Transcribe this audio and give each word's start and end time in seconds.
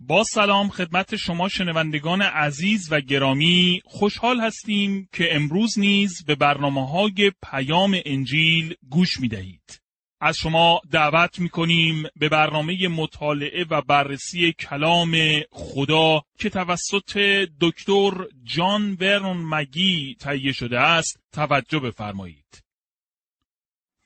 با 0.00 0.24
سلام 0.24 0.68
خدمت 0.68 1.16
شما 1.16 1.48
شنوندگان 1.48 2.22
عزیز 2.22 2.88
و 2.92 3.00
گرامی 3.00 3.80
خوشحال 3.84 4.40
هستیم 4.40 5.08
که 5.12 5.36
امروز 5.36 5.78
نیز 5.78 6.24
به 6.24 6.34
برنامه 6.34 6.88
های 6.88 7.32
پیام 7.50 8.00
انجیل 8.04 8.74
گوش 8.88 9.20
می 9.20 9.28
دهید. 9.28 9.80
از 10.20 10.36
شما 10.36 10.80
دعوت 10.90 11.38
می 11.38 11.48
کنیم 11.48 12.02
به 12.16 12.28
برنامه 12.28 12.88
مطالعه 12.88 13.64
و 13.70 13.82
بررسی 13.82 14.52
کلام 14.52 15.16
خدا 15.50 16.22
که 16.38 16.50
توسط 16.50 17.18
دکتر 17.60 18.10
جان 18.44 18.96
ورن 19.00 19.36
مگی 19.36 20.16
تهیه 20.20 20.52
شده 20.52 20.80
است 20.80 21.20
توجه 21.32 21.78
بفرمایید. 21.78 22.64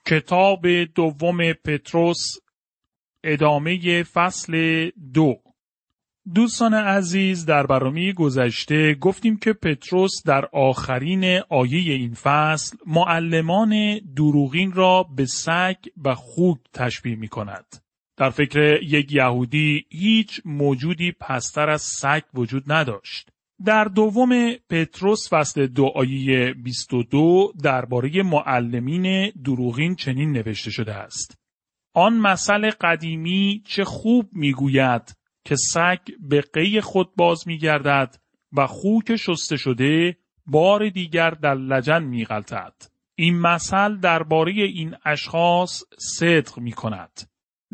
کتاب 0.06 0.66
دوم 0.84 1.52
پتروس 1.52 2.36
ادامه 3.24 4.02
فصل 4.02 4.90
دو 5.15 5.41
دوستان 6.34 6.74
عزیز 6.74 7.46
در 7.46 7.66
برنامه 7.66 8.12
گذشته 8.12 8.94
گفتیم 8.94 9.36
که 9.36 9.52
پتروس 9.52 10.22
در 10.26 10.45
آخرین 10.52 11.40
آیه 11.48 11.95
این 11.95 12.14
فصل 12.14 12.76
معلمان 12.86 13.98
دروغین 14.16 14.72
را 14.72 15.02
به 15.02 15.26
سگ 15.26 15.76
و 16.04 16.14
خوک 16.14 16.58
تشبیه 16.72 17.16
می 17.16 17.28
کند. 17.28 17.76
در 18.16 18.30
فکر 18.30 18.82
یک 18.82 19.12
یهودی 19.12 19.86
هیچ 19.90 20.40
موجودی 20.45 21.12
پستر 21.12 21.70
از 21.70 21.82
سگ 21.82 22.23
وجود 22.34 22.73
نداشت. 22.73 23.28
در 23.64 23.84
دوم 23.84 24.52
پتروس 24.70 25.28
فصل 25.30 25.66
دو 25.66 25.92
آیه 25.95 26.54
22 26.54 27.52
درباره 27.62 28.23
معلمین 28.23 29.32
دروغین 29.45 29.95
چنین 29.95 30.32
نوشته 30.32 30.70
شده 30.70 30.95
است. 30.95 31.38
آن 31.95 32.18
مثل 32.18 32.70
قدیمی 32.70 33.62
چه 33.66 33.84
خوب 33.84 34.28
می‌گوید 34.32 35.21
که 35.45 35.56
سگ 35.56 35.98
به 36.20 36.41
قی 36.41 36.80
خود 36.80 37.16
باز 37.16 37.48
می 37.48 37.59
گردد 37.59 38.16
و 38.52 38.66
خوک 38.66 39.16
شسته 39.16 39.57
شده 39.57 40.16
بار 40.46 40.88
دیگر 40.88 41.30
در 41.30 41.54
لجن 41.54 42.02
می 42.02 42.24
غلطد. 42.24 42.74
این 43.15 43.38
مثل 43.38 43.96
درباره 43.96 44.52
این 44.52 44.95
اشخاص 45.04 45.82
صدق 45.98 46.59
می 46.59 46.73
کند. 46.73 47.20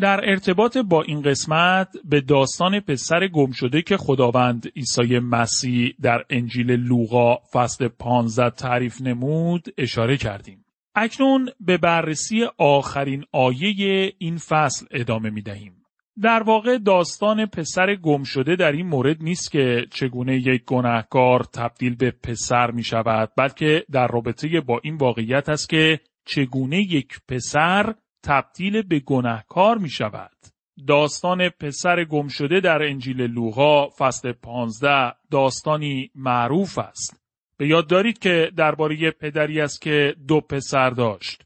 در 0.01 0.21
ارتباط 0.31 0.77
با 0.77 1.03
این 1.03 1.23
قسمت 1.23 1.89
به 2.05 2.21
داستان 2.21 2.81
پسر 2.81 3.29
گم 3.29 3.51
شده 3.53 3.83
که 3.83 3.97
خداوند 3.97 4.67
عیسی 4.77 5.19
مسیح 5.19 5.95
در 6.03 6.25
انجیل 6.31 6.71
لوقا 6.71 7.37
فصل 7.53 7.89
15 7.89 8.51
تعریف 8.51 9.01
نمود 9.01 9.69
اشاره 9.79 10.17
کردیم. 10.17 10.65
اکنون 10.95 11.51
به 11.61 11.79
بررسی 11.79 12.47
آخرین 12.59 13.25
آیه 13.33 14.13
این 14.19 14.37
فصل 14.37 14.87
ادامه 14.91 15.31
می 15.31 15.43
دهیم. 15.43 15.78
در 16.23 16.43
واقع 16.43 16.79
داستان 16.79 17.47
پسر 17.47 17.95
گم 17.95 18.23
شده 18.23 18.57
در 18.57 18.73
این 18.73 18.87
مورد 18.87 19.17
نیست 19.23 19.51
که 19.51 19.87
چگونه 19.91 20.37
یک 20.37 20.65
گناهکار 20.65 21.43
تبدیل 21.43 21.95
به 21.95 22.11
پسر 22.11 22.71
می 22.71 22.85
شود 22.85 23.33
بلکه 23.37 23.85
در 23.91 24.07
رابطه 24.07 24.61
با 24.61 24.81
این 24.83 24.97
واقعیت 24.97 25.49
است 25.49 25.69
که 25.69 26.01
چگونه 26.25 26.81
یک 26.81 27.21
پسر 27.29 27.95
تبدیل 28.23 28.83
به 28.83 29.01
گناهکار 29.01 29.79
می 29.79 29.91
شود. 29.91 30.37
داستان 30.87 31.49
پسر 31.49 32.05
گم 32.05 32.29
شده 32.29 32.61
در 32.61 32.83
انجیل 32.83 33.21
لوقا 33.21 33.89
فصل 33.89 34.33
15 34.33 35.15
داستانی 35.31 36.11
معروف 36.15 36.79
است. 36.79 37.23
به 37.57 37.69
یاد 37.69 37.87
دارید 37.87 38.19
که 38.19 38.51
درباره 38.57 39.11
پدری 39.11 39.61
است 39.61 39.83
که 39.83 40.15
دو 40.29 40.41
پسر 40.41 40.91
داشت. 40.91 41.43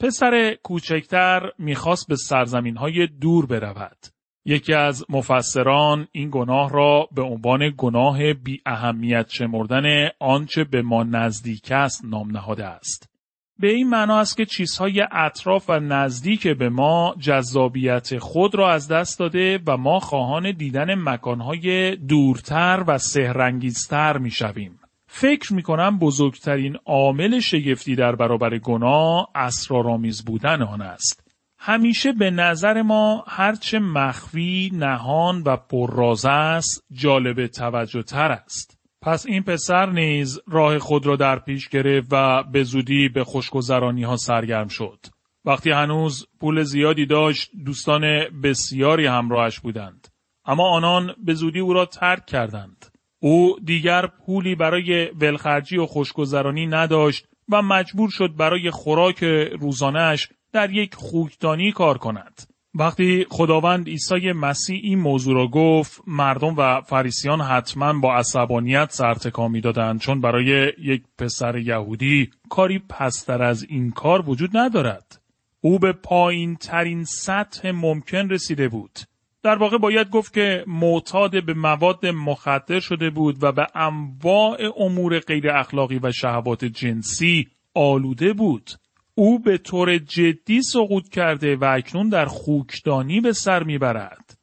پسر 0.00 0.56
کوچکتر 0.62 1.50
می‌خواست 1.58 2.08
به 2.08 2.16
سرزمین 2.16 2.76
های 2.76 3.06
دور 3.06 3.46
برود. 3.46 4.13
یکی 4.44 4.74
از 4.74 5.04
مفسران 5.08 6.08
این 6.12 6.28
گناه 6.32 6.72
را 6.72 7.08
به 7.12 7.22
عنوان 7.22 7.72
گناه 7.76 8.32
بی 8.32 8.60
اهمیت 8.66 9.30
شمردن 9.30 10.08
آنچه 10.20 10.64
به 10.64 10.82
ما 10.82 11.02
نزدیک 11.02 11.72
است 11.72 12.04
نام 12.04 12.30
نهاده 12.30 12.64
است. 12.64 13.10
به 13.58 13.72
این 13.72 13.88
معنا 13.88 14.18
است 14.18 14.36
که 14.36 14.46
چیزهای 14.46 15.06
اطراف 15.12 15.70
و 15.70 15.80
نزدیک 15.80 16.48
به 16.48 16.68
ما 16.68 17.14
جذابیت 17.18 18.18
خود 18.18 18.54
را 18.54 18.72
از 18.72 18.88
دست 18.88 19.18
داده 19.18 19.60
و 19.66 19.76
ما 19.76 20.00
خواهان 20.00 20.52
دیدن 20.52 20.94
مکانهای 20.94 21.96
دورتر 21.96 22.84
و 22.86 22.98
سهرنگیزتر 22.98 24.18
می 24.18 24.30
شویم. 24.30 24.80
فکر 25.06 25.54
می 25.54 25.62
کنم 25.62 25.98
بزرگترین 25.98 26.76
عامل 26.86 27.40
شگفتی 27.40 27.96
در 27.96 28.16
برابر 28.16 28.58
گناه 28.58 29.30
اسرارآمیز 29.34 30.24
بودن 30.24 30.62
آن 30.62 30.82
است. 30.82 31.23
همیشه 31.66 32.12
به 32.12 32.30
نظر 32.30 32.82
ما 32.82 33.24
هرچه 33.28 33.78
مخفی، 33.78 34.70
نهان 34.74 35.42
و 35.46 35.56
پرراز 35.56 36.26
است 36.26 36.84
جالب 36.92 37.46
توجه 37.46 38.02
تر 38.02 38.32
است. 38.32 38.78
پس 39.02 39.26
این 39.26 39.42
پسر 39.42 39.90
نیز 39.90 40.40
راه 40.46 40.78
خود 40.78 41.06
را 41.06 41.16
در 41.16 41.38
پیش 41.38 41.68
گرفت 41.68 42.08
و 42.12 42.42
به 42.42 42.62
زودی 42.62 43.08
به 43.08 43.24
خوشگذرانی 43.24 44.02
ها 44.02 44.16
سرگرم 44.16 44.68
شد. 44.68 44.98
وقتی 45.44 45.70
هنوز 45.70 46.26
پول 46.40 46.62
زیادی 46.62 47.06
داشت 47.06 47.50
دوستان 47.64 48.02
بسیاری 48.42 49.06
همراهش 49.06 49.60
بودند. 49.60 50.08
اما 50.44 50.70
آنان 50.70 51.14
به 51.24 51.34
زودی 51.34 51.60
او 51.60 51.72
را 51.72 51.86
ترک 51.86 52.26
کردند. 52.26 52.86
او 53.18 53.56
دیگر 53.64 54.06
پولی 54.06 54.54
برای 54.54 55.10
ولخرجی 55.20 55.78
و 55.78 55.86
خوشگذرانی 55.86 56.66
نداشت 56.66 57.26
و 57.48 57.62
مجبور 57.62 58.10
شد 58.10 58.36
برای 58.36 58.70
خوراک 58.70 59.24
روزانش 59.60 60.28
در 60.54 60.70
یک 60.70 60.94
خوکدانی 60.94 61.72
کار 61.72 61.98
کند. 61.98 62.40
وقتی 62.74 63.26
خداوند 63.30 63.88
عیسی 63.88 64.32
مسیح 64.32 64.80
این 64.82 64.98
موضوع 64.98 65.34
را 65.34 65.46
گفت 65.46 66.02
مردم 66.06 66.54
و 66.56 66.80
فریسیان 66.80 67.40
حتما 67.40 67.92
با 67.92 68.14
عصبانیت 68.14 68.92
سرتکا 68.92 69.48
می‌دادند 69.48 70.00
چون 70.00 70.20
برای 70.20 70.72
یک 70.78 71.02
پسر 71.18 71.58
یهودی 71.58 72.30
کاری 72.48 72.78
پستر 72.78 73.42
از 73.42 73.66
این 73.68 73.90
کار 73.90 74.30
وجود 74.30 74.56
ندارد. 74.56 75.20
او 75.60 75.78
به 75.78 75.92
پایین 75.92 76.56
ترین 76.56 77.04
سطح 77.04 77.70
ممکن 77.70 78.28
رسیده 78.28 78.68
بود. 78.68 78.98
در 79.42 79.56
واقع 79.56 79.78
باید 79.78 80.10
گفت 80.10 80.34
که 80.34 80.64
معتاد 80.66 81.44
به 81.44 81.54
مواد 81.54 82.06
مخدر 82.06 82.80
شده 82.80 83.10
بود 83.10 83.42
و 83.42 83.52
به 83.52 83.66
انواع 83.74 84.58
امور 84.78 85.18
غیر 85.18 85.50
اخلاقی 85.50 86.00
و 86.02 86.12
شهوات 86.12 86.64
جنسی 86.64 87.48
آلوده 87.74 88.32
بود. 88.32 88.70
او 89.14 89.38
به 89.38 89.58
طور 89.58 89.98
جدی 89.98 90.62
سقوط 90.62 91.08
کرده 91.08 91.56
و 91.56 91.64
اکنون 91.64 92.08
در 92.08 92.24
خوکدانی 92.24 93.20
به 93.20 93.32
سر 93.32 93.62
می‌برد. 93.62 94.38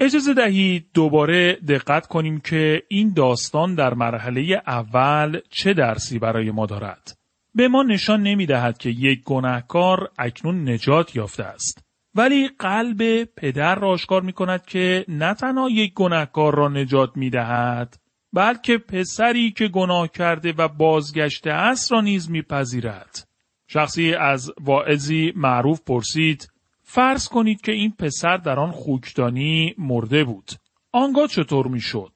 اجازه 0.00 0.34
دهید 0.34 0.86
دوباره 0.94 1.54
دقت 1.68 2.06
کنیم 2.06 2.40
که 2.40 2.82
این 2.88 3.12
داستان 3.12 3.74
در 3.74 3.94
مرحله 3.94 4.62
اول 4.66 5.40
چه 5.50 5.74
درسی 5.74 6.18
برای 6.18 6.50
ما 6.50 6.66
دارد. 6.66 7.18
به 7.54 7.68
ما 7.68 7.82
نشان 7.82 8.22
نمی 8.22 8.46
دهد 8.46 8.78
که 8.78 8.90
یک 8.90 9.22
گناهکار 9.24 10.10
اکنون 10.18 10.68
نجات 10.68 11.16
یافته 11.16 11.44
است. 11.44 11.84
ولی 12.14 12.48
قلب 12.58 13.24
پدر 13.24 13.74
را 13.74 13.88
آشکار 13.88 14.22
می 14.22 14.32
کند 14.32 14.66
که 14.66 15.04
نه 15.08 15.34
تنها 15.34 15.68
یک 15.70 15.94
گناهکار 15.94 16.54
را 16.54 16.68
نجات 16.68 17.16
می 17.16 17.30
دهد 17.30 17.96
بلکه 18.32 18.78
پسری 18.78 19.50
که 19.50 19.68
گناه 19.68 20.08
کرده 20.08 20.52
و 20.58 20.68
بازگشته 20.68 21.50
است 21.50 21.92
را 21.92 22.00
نیز 22.00 22.30
میپذیرد. 22.30 23.28
شخصی 23.74 24.14
از 24.14 24.52
واعظی 24.60 25.32
معروف 25.36 25.80
پرسید 25.80 26.52
فرض 26.82 27.28
کنید 27.28 27.60
که 27.60 27.72
این 27.72 27.90
پسر 27.98 28.36
در 28.36 28.58
آن 28.58 28.70
خوکدانی 28.70 29.74
مرده 29.78 30.24
بود. 30.24 30.50
آنگاه 30.92 31.26
چطور 31.26 31.66
می‌شد؟ 31.66 32.12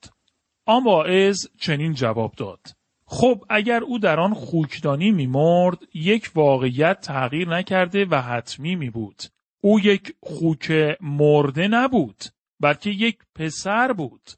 آن 0.67 0.85
واعظ 0.85 1.47
چنین 1.61 1.95
جواب 1.95 2.35
داد. 2.37 2.61
خب 3.07 3.45
اگر 3.51 3.83
او 3.83 3.99
در 3.99 4.21
آن 4.21 4.35
خوکدانی 4.35 5.11
میمرد 5.11 5.79
یک 5.95 6.31
واقعیت 6.35 7.01
تغییر 7.01 7.49
نکرده 7.49 8.07
و 8.11 8.23
حتمی 8.23 8.77
می 8.77 8.91
بود. 8.91 9.23
او 9.61 9.81
یک 9.81 10.15
خوک 10.21 10.97
مرده 11.01 11.69
نبود 11.69 12.25
بلکه 12.61 12.91
یک 12.91 13.19
پسر 13.35 13.93
بود. 13.93 14.31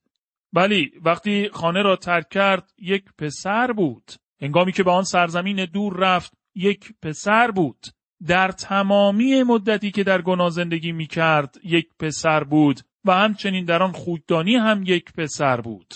ولی 0.53 0.93
وقتی 1.05 1.49
خانه 1.49 1.83
را 1.83 1.97
ترک 1.97 2.29
کرد 2.29 2.73
یک 2.79 3.05
پسر 3.19 3.73
بود. 3.73 4.12
هنگامی 4.43 4.73
که 4.73 4.83
به 4.83 4.91
آن 4.91 5.05
سرزمین 5.05 5.65
دور 5.65 5.97
رفت 5.97 6.40
یک 6.55 6.93
پسر 7.02 7.50
بود. 7.50 7.87
در 8.26 8.52
تمامی 8.52 9.43
مدتی 9.43 9.91
که 9.91 10.05
در 10.05 10.23
گناه 10.23 10.50
زندگی 10.50 10.93
می 10.93 11.06
کرد 11.06 11.56
یک 11.64 11.88
پسر 11.99 12.44
بود 12.44 12.81
و 13.05 13.12
همچنین 13.14 13.64
در 13.64 13.82
آن 13.82 13.93
خوددانی 13.93 14.56
هم 14.56 14.82
یک 14.87 15.12
پسر 15.12 15.61
بود. 15.61 15.94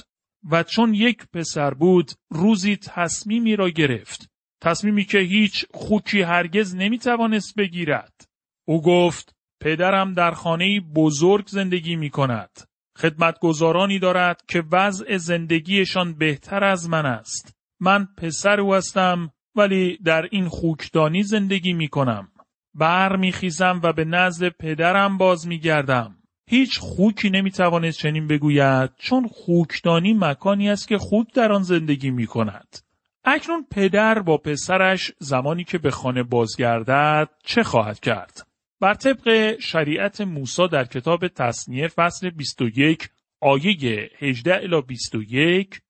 و 0.50 0.62
چون 0.62 0.94
یک 0.94 1.26
پسر 1.32 1.74
بود 1.74 2.12
روزی 2.30 2.76
تصمیمی 2.76 3.56
را 3.56 3.70
گرفت. 3.70 4.30
تصمیمی 4.60 5.04
که 5.04 5.18
هیچ 5.18 5.66
خوکی 5.74 6.22
هرگز 6.22 6.74
نمی 6.74 6.98
توانست 6.98 7.54
بگیرد. 7.56 8.28
او 8.64 8.82
گفت 8.82 9.36
پدرم 9.60 10.12
در 10.12 10.30
خانه 10.30 10.80
بزرگ 10.80 11.46
زندگی 11.46 11.96
می 11.96 12.10
کند. 12.10 12.50
خدمتگزارانی 12.98 13.98
دارد 13.98 14.42
که 14.48 14.64
وضع 14.72 15.16
زندگیشان 15.16 16.14
بهتر 16.14 16.64
از 16.64 16.88
من 16.88 17.06
است. 17.06 17.56
من 17.80 18.08
پسر 18.18 18.60
او 18.60 18.74
هستم 18.74 19.30
ولی 19.56 19.98
در 20.04 20.28
این 20.30 20.48
خوکدانی 20.48 21.22
زندگی 21.22 21.72
می 21.72 21.88
کنم. 21.88 22.28
بر 22.74 23.16
می 23.16 23.32
خیزم 23.32 23.80
و 23.82 23.92
به 23.92 24.04
نزد 24.04 24.48
پدرم 24.48 25.18
باز 25.18 25.48
می 25.48 25.58
گردم. 25.58 26.16
هیچ 26.46 26.78
خوکی 26.78 27.30
نمی‌توانست 27.30 27.98
چنین 27.98 28.26
بگوید 28.26 28.90
چون 28.98 29.28
خوکدانی 29.28 30.14
مکانی 30.14 30.70
است 30.70 30.88
که 30.88 30.98
خوک 30.98 31.34
در 31.34 31.52
آن 31.52 31.62
زندگی 31.62 32.10
می 32.10 32.26
کند. 32.26 32.78
اکنون 33.24 33.66
پدر 33.70 34.22
با 34.22 34.36
پسرش 34.36 35.12
زمانی 35.18 35.64
که 35.64 35.78
به 35.78 35.90
خانه 35.90 36.22
بازگردد 36.22 37.28
چه 37.44 37.62
خواهد 37.62 38.00
کرد؟ 38.00 38.46
بر 38.80 38.94
طبق 38.94 39.56
شریعت 39.60 40.20
موسی 40.20 40.68
در 40.68 40.84
کتاب 40.84 41.28
تصنیه 41.28 41.88
فصل 41.88 42.30
21 42.30 43.08
آیه 43.40 44.10
18 44.18 44.54
الی 44.54 44.82
21 44.82 45.80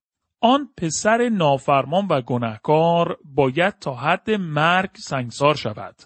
آن 0.40 0.69
پسر 0.76 1.28
نافرمان 1.28 2.06
و 2.10 2.20
گناهکار 2.20 3.19
باید 3.25 3.78
تا 3.78 3.94
حد 3.94 4.31
مرگ 4.31 4.90
سنگسار 4.94 5.54
شود. 5.54 5.96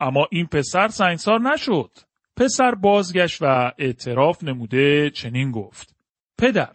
اما 0.00 0.26
این 0.30 0.46
پسر 0.46 0.88
سنگسار 0.88 1.40
نشد. 1.40 1.90
پسر 2.36 2.74
بازگشت 2.74 3.42
و 3.42 3.72
اعتراف 3.78 4.44
نموده 4.44 5.10
چنین 5.10 5.50
گفت. 5.50 5.96
پدر، 6.38 6.72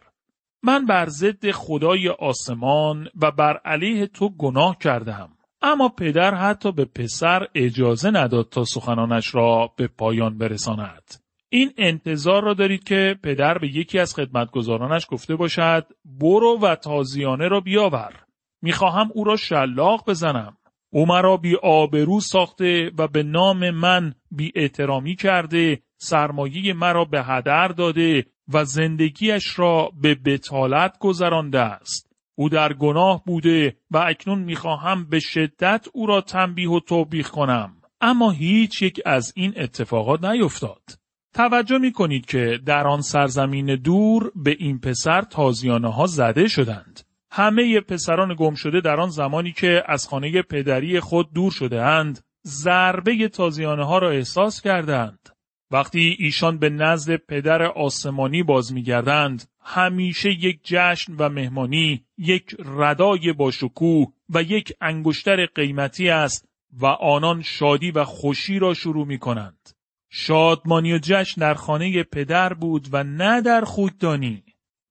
من 0.64 0.86
بر 0.86 1.06
ضد 1.10 1.52
خدای 1.52 2.10
آسمان 2.10 3.08
و 3.22 3.32
بر 3.32 3.58
علیه 3.58 4.08
تو 4.08 4.30
گناه 4.30 4.78
کردم. 4.78 5.30
اما 5.62 5.90
پدر 5.90 6.36
حتی 6.36 6.72
به 6.72 6.86
پسر 6.86 7.48
اجازه 7.56 8.12
نداد 8.12 8.50
تا 8.50 8.64
سخنانش 8.64 9.36
را 9.36 9.74
به 9.78 9.88
پایان 9.88 10.38
برساند. 10.38 11.23
این 11.54 11.74
انتظار 11.78 12.44
را 12.44 12.54
دارید 12.54 12.84
که 12.84 13.16
پدر 13.24 13.58
به 13.58 13.68
یکی 13.68 14.00
از 14.00 14.16
خدمتگزارانش 14.16 15.08
گفته 15.10 15.36
باشد 15.36 15.88
برو 16.06 16.60
و 16.62 16.76
تازیانه 16.76 17.48
را 17.48 17.60
بیاور. 17.60 18.14
می‌خواهم 18.62 19.10
او 19.14 19.24
را 19.24 19.36
شلاق 19.36 20.10
بزنم. 20.10 20.58
او 20.90 21.06
مرا 21.06 21.38
بی 21.38 21.56
آبرو 21.56 22.20
ساخته 22.20 22.92
و 22.98 23.08
به 23.08 23.24
نام 23.24 23.70
من 23.70 24.14
بی 24.32 24.52
اعترامی 24.56 25.16
کرده 25.16 25.80
سرمایه 25.98 26.74
مرا 26.74 27.06
به 27.06 27.24
هدر 27.24 27.68
داده 27.68 28.26
و 28.54 28.66
زندگیش 28.66 29.60
را 29.60 29.92
به 30.02 30.16
بتالت 30.16 30.98
گذرانده 31.00 31.60
است. 31.60 32.12
او 32.36 32.50
در 32.50 32.74
گناه 32.74 33.24
بوده 33.26 33.78
و 33.92 33.98
اکنون 33.98 34.40
می‌خواهم 34.40 35.10
به 35.10 35.20
شدت 35.20 35.88
او 35.94 36.06
را 36.06 36.22
تنبیه 36.22 36.70
و 36.70 36.80
توبیخ 36.80 37.30
کنم. 37.30 37.76
اما 38.02 38.32
هیچ 38.32 38.82
یک 38.82 39.02
از 39.06 39.34
این 39.36 39.54
اتفاقات 39.58 40.24
نیفتاد. 40.24 41.03
توجه 41.34 41.78
می 41.78 41.92
کنید 41.92 42.26
که 42.26 42.60
در 42.66 42.88
آن 42.88 43.02
سرزمین 43.02 43.76
دور 43.76 44.32
به 44.36 44.56
این 44.60 44.80
پسر 44.80 45.22
تازیانه 45.22 45.94
ها 45.94 46.06
زده 46.06 46.48
شدند. 46.48 47.00
همه 47.32 47.82
پسران 47.82 48.36
گم 48.38 48.54
شده 48.54 48.82
در 48.82 49.00
آن 49.00 49.10
زمانی 49.10 49.52
که 49.52 49.84
از 49.88 50.08
خانه 50.08 50.42
پدری 50.42 51.00
خود 51.00 51.34
دور 51.34 51.52
شده 51.52 51.82
اند، 51.82 52.20
ضربه 52.46 53.28
تازیانه 53.28 53.86
ها 53.86 53.98
را 53.98 54.12
احساس 54.12 54.62
کردند. 54.62 55.30
وقتی 55.72 56.18
ایشان 56.20 56.58
به 56.58 56.70
نزد 56.70 57.16
پدر 57.16 57.64
آسمانی 57.64 58.44
باز 58.44 58.74
می 58.74 58.84
گردند، 58.84 59.44
همیشه 59.62 60.32
یک 60.32 60.60
جشن 60.64 61.14
و 61.20 61.30
مهمانی، 61.30 62.06
یک 62.18 62.56
ردای 62.66 63.34
باشکوه 63.34 64.08
و 64.30 64.44
یک 64.44 64.74
انگشتر 64.82 65.46
قیمتی 65.46 66.10
است 66.10 66.48
و 66.80 66.86
آنان 66.86 67.42
شادی 67.42 67.92
و 67.92 68.04
خوشی 68.04 68.60
را 68.60 68.74
شروع 68.74 69.08
می 69.08 69.20
کنند. 69.20 69.70
شادمانی 70.16 70.94
و 70.94 71.00
جشن 71.04 71.42
در 71.42 71.54
خانه 71.54 72.04
پدر 72.04 72.54
بود 72.54 72.88
و 72.92 73.04
نه 73.04 73.42
در 73.42 73.62
خوددانی. 73.62 74.44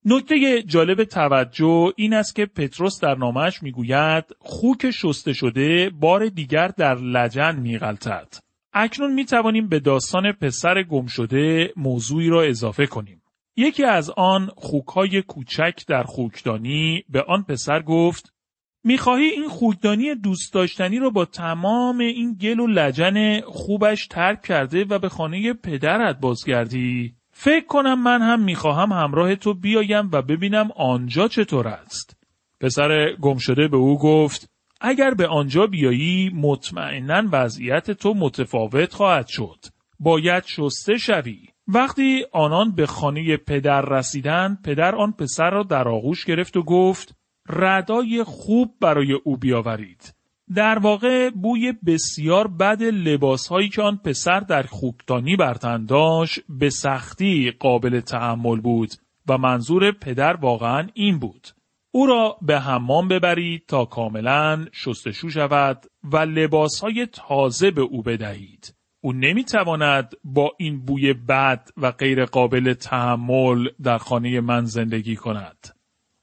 نکته 0.04 0.62
جالب 0.62 1.04
توجه 1.04 1.92
این 1.96 2.14
است 2.14 2.36
که 2.36 2.46
پتروس 2.46 3.00
در 3.00 3.14
نامش 3.14 3.62
می‌گوید 3.62 4.24
خوک 4.38 4.90
شسته 4.90 5.32
شده 5.32 5.90
بار 5.90 6.28
دیگر 6.28 6.68
در 6.68 6.94
لجن 6.94 7.56
میغلطد. 7.56 8.28
اکنون 8.72 9.12
می 9.14 9.24
توانیم 9.24 9.68
به 9.68 9.80
داستان 9.80 10.32
پسر 10.32 10.82
گم 10.82 11.06
شده 11.06 11.72
موضوعی 11.76 12.28
را 12.28 12.42
اضافه 12.42 12.86
کنیم. 12.86 13.22
یکی 13.56 13.84
از 13.84 14.10
آن 14.10 14.50
خوکهای 14.56 15.22
کوچک 15.22 15.84
در 15.88 16.02
خوکدانی 16.02 17.04
به 17.08 17.22
آن 17.22 17.42
پسر 17.42 17.82
گفت 17.82 18.32
می‌خواهی 18.84 19.24
این 19.24 19.48
خوکدانی 19.48 20.14
دوست 20.14 20.54
داشتنی 20.54 20.98
رو 20.98 21.10
با 21.10 21.24
تمام 21.24 21.98
این 21.98 22.34
گل 22.34 22.60
و 22.60 22.66
لجن 22.66 23.40
خوبش 23.40 24.06
ترک 24.06 24.42
کرده 24.42 24.84
و 24.84 24.98
به 24.98 25.08
خانه 25.08 25.52
پدرت 25.52 26.20
بازگردی؟ 26.20 27.14
فکر 27.30 27.66
کنم 27.66 28.02
من 28.02 28.22
هم 28.22 28.42
می‌خواهم 28.42 28.92
همراه 28.92 29.34
تو 29.34 29.54
بیایم 29.54 30.10
و 30.12 30.22
ببینم 30.22 30.70
آنجا 30.76 31.28
چطور 31.28 31.68
است. 31.68 32.16
پسر 32.60 33.16
گمشده 33.20 33.68
به 33.68 33.76
او 33.76 33.98
گفت 33.98 34.50
اگر 34.80 35.14
به 35.14 35.26
آنجا 35.26 35.66
بیایی 35.66 36.30
مطمئنا 36.34 37.28
وضعیت 37.32 37.90
تو 37.90 38.14
متفاوت 38.14 38.94
خواهد 38.94 39.26
شد. 39.28 39.58
باید 40.00 40.44
شسته 40.46 40.96
شوی. 40.96 41.38
وقتی 41.68 42.24
آنان 42.32 42.74
به 42.74 42.86
خانه 42.86 43.36
پدر 43.36 43.80
رسیدند 43.80 44.58
پدر 44.64 44.94
آن 44.94 45.12
پسر 45.12 45.50
را 45.50 45.62
در 45.62 45.88
آغوش 45.88 46.24
گرفت 46.24 46.56
و 46.56 46.62
گفت 46.62 47.14
ردای 47.48 48.24
خوب 48.24 48.74
برای 48.80 49.12
او 49.12 49.36
بیاورید. 49.36 50.14
در 50.54 50.78
واقع 50.78 51.30
بوی 51.30 51.72
بسیار 51.86 52.48
بد 52.48 52.82
لباس 52.82 53.48
هایی 53.48 53.68
که 53.68 53.82
آن 53.82 53.96
پسر 53.96 54.40
در 54.40 54.62
خوکتانی 54.62 55.36
برتن 55.36 55.86
به 56.48 56.70
سختی 56.70 57.50
قابل 57.50 58.00
تحمل 58.00 58.60
بود 58.60 58.90
و 59.28 59.38
منظور 59.38 59.92
پدر 59.92 60.36
واقعا 60.36 60.88
این 60.94 61.18
بود. 61.18 61.48
او 61.90 62.06
را 62.06 62.36
به 62.42 62.60
حمام 62.60 63.08
ببرید 63.08 63.64
تا 63.68 63.84
کاملا 63.84 64.66
شستشو 64.72 65.28
شود 65.28 65.86
و 66.04 66.16
لباس 66.16 66.80
های 66.80 67.06
تازه 67.12 67.70
به 67.70 67.82
او 67.82 68.02
بدهید. 68.02 68.74
او 69.00 69.12
نمی‌تواند 69.12 70.14
با 70.24 70.52
این 70.58 70.84
بوی 70.84 71.12
بد 71.12 71.68
و 71.76 71.90
غیر 71.90 72.24
قابل 72.24 72.74
تحمل 72.74 73.68
در 73.82 73.98
خانه 73.98 74.40
من 74.40 74.64
زندگی 74.64 75.16
کند. 75.16 75.81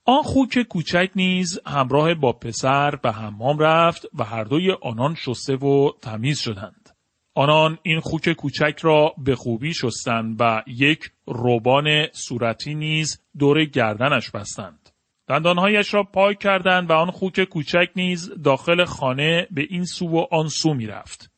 آن 0.09 0.21
خوک 0.21 0.59
کوچک 0.59 1.09
نیز 1.15 1.59
همراه 1.67 2.13
با 2.13 2.33
پسر 2.33 2.95
به 2.95 3.11
حمام 3.11 3.59
رفت 3.59 4.06
و 4.13 4.23
هر 4.23 4.44
دوی 4.44 4.71
آنان 4.71 5.15
شسته 5.15 5.56
و 5.56 5.91
تمیز 6.01 6.39
شدند. 6.39 6.89
آنان 7.35 7.77
این 7.83 8.00
خوک 8.00 8.29
کوچک 8.29 8.79
را 8.81 9.13
به 9.17 9.35
خوبی 9.35 9.73
شستند 9.73 10.35
و 10.39 10.63
یک 10.67 11.11
روبان 11.25 12.07
صورتی 12.11 12.75
نیز 12.75 13.21
دور 13.39 13.65
گردنش 13.65 14.31
بستند. 14.31 14.89
دندانهایش 15.27 15.94
را 15.94 16.03
پاک 16.03 16.39
کردند 16.39 16.89
و 16.89 16.94
آن 16.94 17.11
خوک 17.11 17.44
کوچک 17.44 17.89
نیز 17.95 18.31
داخل 18.44 18.85
خانه 18.85 19.47
به 19.51 19.67
این 19.69 19.85
سو 19.85 20.07
و 20.07 20.25
آن 20.31 20.47
سو 20.47 20.73
می 20.73 20.88
رفت. 20.88 21.31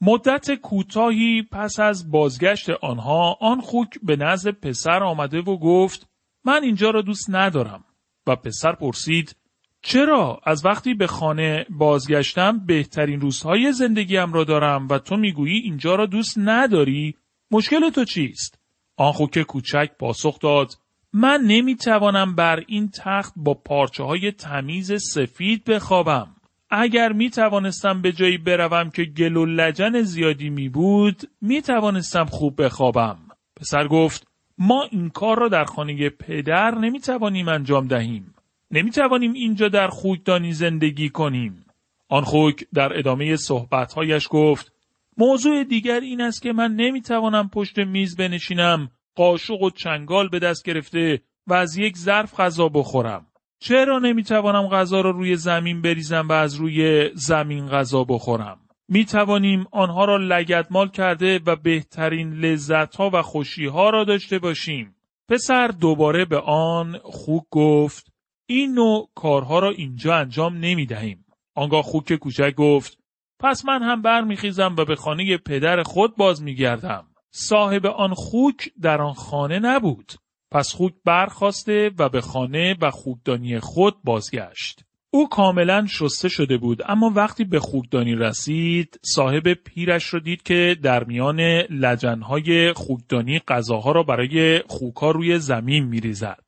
مدت 0.00 0.54
کوتاهی 0.54 1.42
پس 1.42 1.80
از 1.80 2.10
بازگشت 2.10 2.70
آنها 2.70 3.36
آن 3.40 3.60
خوک 3.60 3.88
به 4.02 4.16
نزد 4.16 4.50
پسر 4.50 5.02
آمده 5.02 5.38
و 5.38 5.58
گفت 5.58 6.08
من 6.44 6.62
اینجا 6.62 6.90
را 6.90 7.02
دوست 7.02 7.26
ندارم. 7.30 7.84
و 8.28 8.36
پسر 8.36 8.72
پرسید 8.72 9.36
چرا 9.82 10.40
از 10.44 10.66
وقتی 10.66 10.94
به 10.94 11.06
خانه 11.06 11.66
بازگشتم 11.70 12.66
بهترین 12.66 13.20
روزهای 13.20 13.72
زندگیم 13.72 14.32
را 14.32 14.44
دارم 14.44 14.88
و 14.88 14.98
تو 14.98 15.16
می‌گویی 15.16 15.58
اینجا 15.58 15.94
را 15.94 16.06
دوست 16.06 16.34
نداری؟ 16.36 17.14
مشکل 17.50 17.90
تو 17.90 18.04
چیست؟ 18.04 18.58
آن 18.96 19.12
خوک 19.12 19.42
کوچک 19.42 19.90
پاسخ 19.98 20.38
داد 20.38 20.74
من 21.12 21.40
نمی‌توانم 21.46 22.34
بر 22.34 22.64
این 22.66 22.90
تخت 22.90 23.32
با 23.36 23.54
پارچه 23.54 24.04
های 24.04 24.32
تمیز 24.32 24.92
سفید 25.02 25.64
بخوابم. 25.64 26.34
اگر 26.70 27.12
می 27.12 27.30
توانستم 27.30 28.02
به 28.02 28.12
جایی 28.12 28.38
بروم 28.38 28.90
که 28.90 29.04
گل 29.04 29.36
و 29.36 29.46
لجن 29.46 30.02
زیادی 30.02 30.50
می 30.50 30.68
بود 30.68 31.22
می 31.40 31.62
توانستم 31.62 32.24
خوب 32.24 32.62
بخوابم. 32.62 33.18
پسر 33.56 33.88
گفت 33.88 34.27
ما 34.58 34.88
این 34.90 35.10
کار 35.10 35.38
را 35.38 35.48
در 35.48 35.64
خانه 35.64 36.10
پدر 36.10 36.74
نمی 36.74 37.00
توانیم 37.00 37.48
انجام 37.48 37.86
دهیم. 37.86 38.34
نمی 38.70 38.90
توانیم 38.90 39.32
اینجا 39.32 39.68
در 39.68 39.88
خوکدانی 39.88 40.52
زندگی 40.52 41.08
کنیم. 41.08 41.64
آن 42.08 42.24
خوک 42.24 42.64
در 42.74 42.98
ادامه 42.98 43.36
صحبتهایش 43.36 44.28
گفت 44.30 44.72
موضوع 45.16 45.64
دیگر 45.64 46.00
این 46.00 46.20
است 46.20 46.42
که 46.42 46.52
من 46.52 46.74
نمی 46.74 47.02
توانم 47.02 47.48
پشت 47.48 47.78
میز 47.78 48.16
بنشینم 48.16 48.90
قاشق 49.14 49.62
و 49.62 49.70
چنگال 49.70 50.28
به 50.28 50.38
دست 50.38 50.64
گرفته 50.64 51.20
و 51.46 51.54
از 51.54 51.76
یک 51.76 51.96
ظرف 51.96 52.40
غذا 52.40 52.68
بخورم. 52.68 53.26
چرا 53.58 53.98
نمی 53.98 54.22
توانم 54.22 54.68
غذا 54.68 55.00
را 55.00 55.10
روی 55.10 55.36
زمین 55.36 55.82
بریزم 55.82 56.28
و 56.28 56.32
از 56.32 56.54
روی 56.54 57.10
زمین 57.14 57.66
غذا 57.66 58.04
بخورم؟ 58.04 58.58
می 58.88 59.04
توانیم 59.04 59.66
آنها 59.72 60.04
را 60.04 60.16
لگدمال 60.16 60.88
کرده 60.88 61.40
و 61.46 61.56
بهترین 61.56 62.32
لذت 62.32 62.96
ها 62.96 63.10
و 63.12 63.22
خوشی 63.22 63.66
ها 63.66 63.90
را 63.90 64.04
داشته 64.04 64.38
باشیم. 64.38 64.94
پسر 65.28 65.68
دوباره 65.68 66.24
به 66.24 66.40
آن 66.40 66.98
خوک 67.02 67.44
گفت 67.50 68.12
این 68.46 68.74
نوع 68.74 69.10
کارها 69.14 69.58
را 69.58 69.70
اینجا 69.70 70.14
انجام 70.14 70.56
نمی 70.56 70.86
دهیم. 70.86 71.24
آنگاه 71.54 71.82
خوک 71.82 72.14
کوچک 72.14 72.54
گفت 72.54 72.98
پس 73.40 73.64
من 73.64 73.82
هم 73.82 74.02
برمیخیزم 74.02 74.74
و 74.78 74.84
به 74.84 74.96
خانه 74.96 75.36
پدر 75.36 75.82
خود 75.82 76.16
باز 76.16 76.42
میگردم. 76.42 77.06
صاحب 77.30 77.86
آن 77.86 78.14
خوک 78.14 78.70
در 78.80 79.02
آن 79.02 79.14
خانه 79.14 79.58
نبود. 79.58 80.12
پس 80.50 80.74
خوک 80.74 80.92
برخواسته 81.04 81.90
و 81.98 82.08
به 82.08 82.20
خانه 82.20 82.76
و 82.80 82.90
خوکدانی 82.90 83.60
خود 83.60 84.02
بازگشت. 84.04 84.87
او 85.10 85.28
کاملا 85.28 85.86
شسته 85.86 86.28
شده 86.28 86.58
بود 86.58 86.82
اما 86.86 87.12
وقتی 87.16 87.44
به 87.44 87.60
خوکدانی 87.60 88.14
رسید 88.14 89.00
صاحب 89.02 89.52
پیرش 89.52 90.04
رو 90.04 90.20
دید 90.20 90.42
که 90.42 90.76
در 90.82 91.04
میان 91.04 91.40
لجنهای 91.70 92.72
خوکدانی 92.72 93.38
غذاها 93.38 93.92
را 93.92 94.02
برای 94.02 94.62
خوکا 94.68 95.10
روی 95.10 95.38
زمین 95.38 95.84
میریزد. 95.84 96.44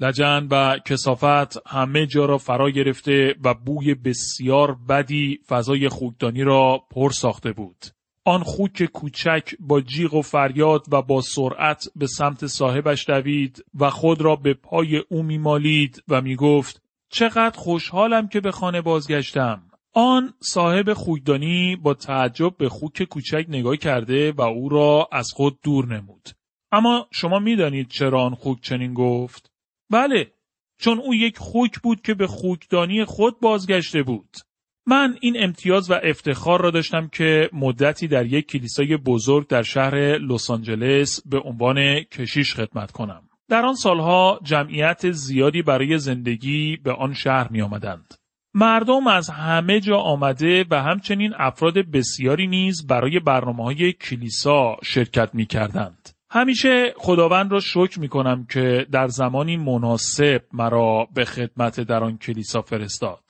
لجن 0.00 0.48
و 0.50 0.78
کسافت 0.86 1.66
همه 1.66 2.06
جا 2.06 2.24
را 2.24 2.38
فرا 2.38 2.70
گرفته 2.70 3.34
و 3.44 3.54
بوی 3.54 3.94
بسیار 3.94 4.76
بدی 4.88 5.40
فضای 5.48 5.88
خوکدانی 5.88 6.42
را 6.42 6.82
پر 6.90 7.10
ساخته 7.10 7.52
بود. 7.52 7.76
آن 8.24 8.42
خوک 8.42 8.84
کوچک 8.84 9.54
با 9.60 9.80
جیغ 9.80 10.14
و 10.14 10.22
فریاد 10.22 10.84
و 10.92 11.02
با 11.02 11.20
سرعت 11.20 11.84
به 11.96 12.06
سمت 12.06 12.46
صاحبش 12.46 13.06
دوید 13.06 13.64
و 13.74 13.90
خود 13.90 14.20
را 14.20 14.36
به 14.36 14.54
پای 14.54 14.96
او 14.96 15.22
میمالید 15.22 16.02
و 16.08 16.20
می‌گفت 16.20 16.81
چقدر 17.12 17.58
خوشحالم 17.58 18.28
که 18.28 18.40
به 18.40 18.50
خانه 18.50 18.80
بازگشتم. 18.80 19.62
آن 19.94 20.34
صاحب 20.40 20.92
خوکدانی 20.92 21.76
با 21.76 21.94
تعجب 21.94 22.56
به 22.56 22.68
خوک 22.68 23.02
کوچک 23.02 23.44
نگاه 23.48 23.76
کرده 23.76 24.32
و 24.32 24.40
او 24.40 24.68
را 24.68 25.08
از 25.12 25.32
خود 25.32 25.58
دور 25.62 25.86
نمود. 25.86 26.28
اما 26.72 27.08
شما 27.12 27.38
می‌دانید 27.38 27.88
چرا 27.88 28.22
آن 28.22 28.34
خوک 28.34 28.60
چنین 28.60 28.94
گفت؟ 28.94 29.50
بله، 29.90 30.32
چون 30.80 30.98
او 30.98 31.14
یک 31.14 31.38
خوک 31.38 31.80
بود 31.80 32.02
که 32.02 32.14
به 32.14 32.26
خوکدانی 32.26 33.04
خود 33.04 33.40
بازگشته 33.40 34.02
بود. 34.02 34.36
من 34.86 35.16
این 35.20 35.44
امتیاز 35.44 35.90
و 35.90 35.94
افتخار 36.02 36.62
را 36.62 36.70
داشتم 36.70 37.08
که 37.08 37.50
مدتی 37.52 38.08
در 38.08 38.26
یک 38.26 38.46
کلیسای 38.46 38.96
بزرگ 38.96 39.46
در 39.46 39.62
شهر 39.62 39.94
لس 40.18 40.50
آنجلس 40.50 41.20
به 41.26 41.38
عنوان 41.38 42.00
کشیش 42.00 42.54
خدمت 42.54 42.90
کنم. 42.90 43.28
در 43.52 43.66
آن 43.66 43.74
سالها 43.74 44.40
جمعیت 44.42 45.10
زیادی 45.10 45.62
برای 45.62 45.98
زندگی 45.98 46.76
به 46.76 46.92
آن 46.92 47.14
شهر 47.14 47.48
می 47.50 47.62
آمدند. 47.62 48.14
مردم 48.54 49.06
از 49.06 49.30
همه 49.30 49.80
جا 49.80 49.96
آمده 49.96 50.64
و 50.70 50.82
همچنین 50.82 51.32
افراد 51.36 51.74
بسیاری 51.74 52.46
نیز 52.46 52.86
برای 52.86 53.20
برنامه 53.20 53.64
های 53.64 53.92
کلیسا 53.92 54.76
شرکت 54.82 55.34
می 55.34 55.46
کردند. 55.46 56.10
همیشه 56.30 56.94
خداوند 56.96 57.52
را 57.52 57.60
شکر 57.60 58.00
می 58.00 58.08
کنم 58.08 58.46
که 58.50 58.86
در 58.92 59.08
زمانی 59.08 59.56
مناسب 59.56 60.42
مرا 60.52 61.08
به 61.14 61.24
خدمت 61.24 61.80
در 61.80 62.04
آن 62.04 62.18
کلیسا 62.18 62.62
فرستاد. 62.62 63.22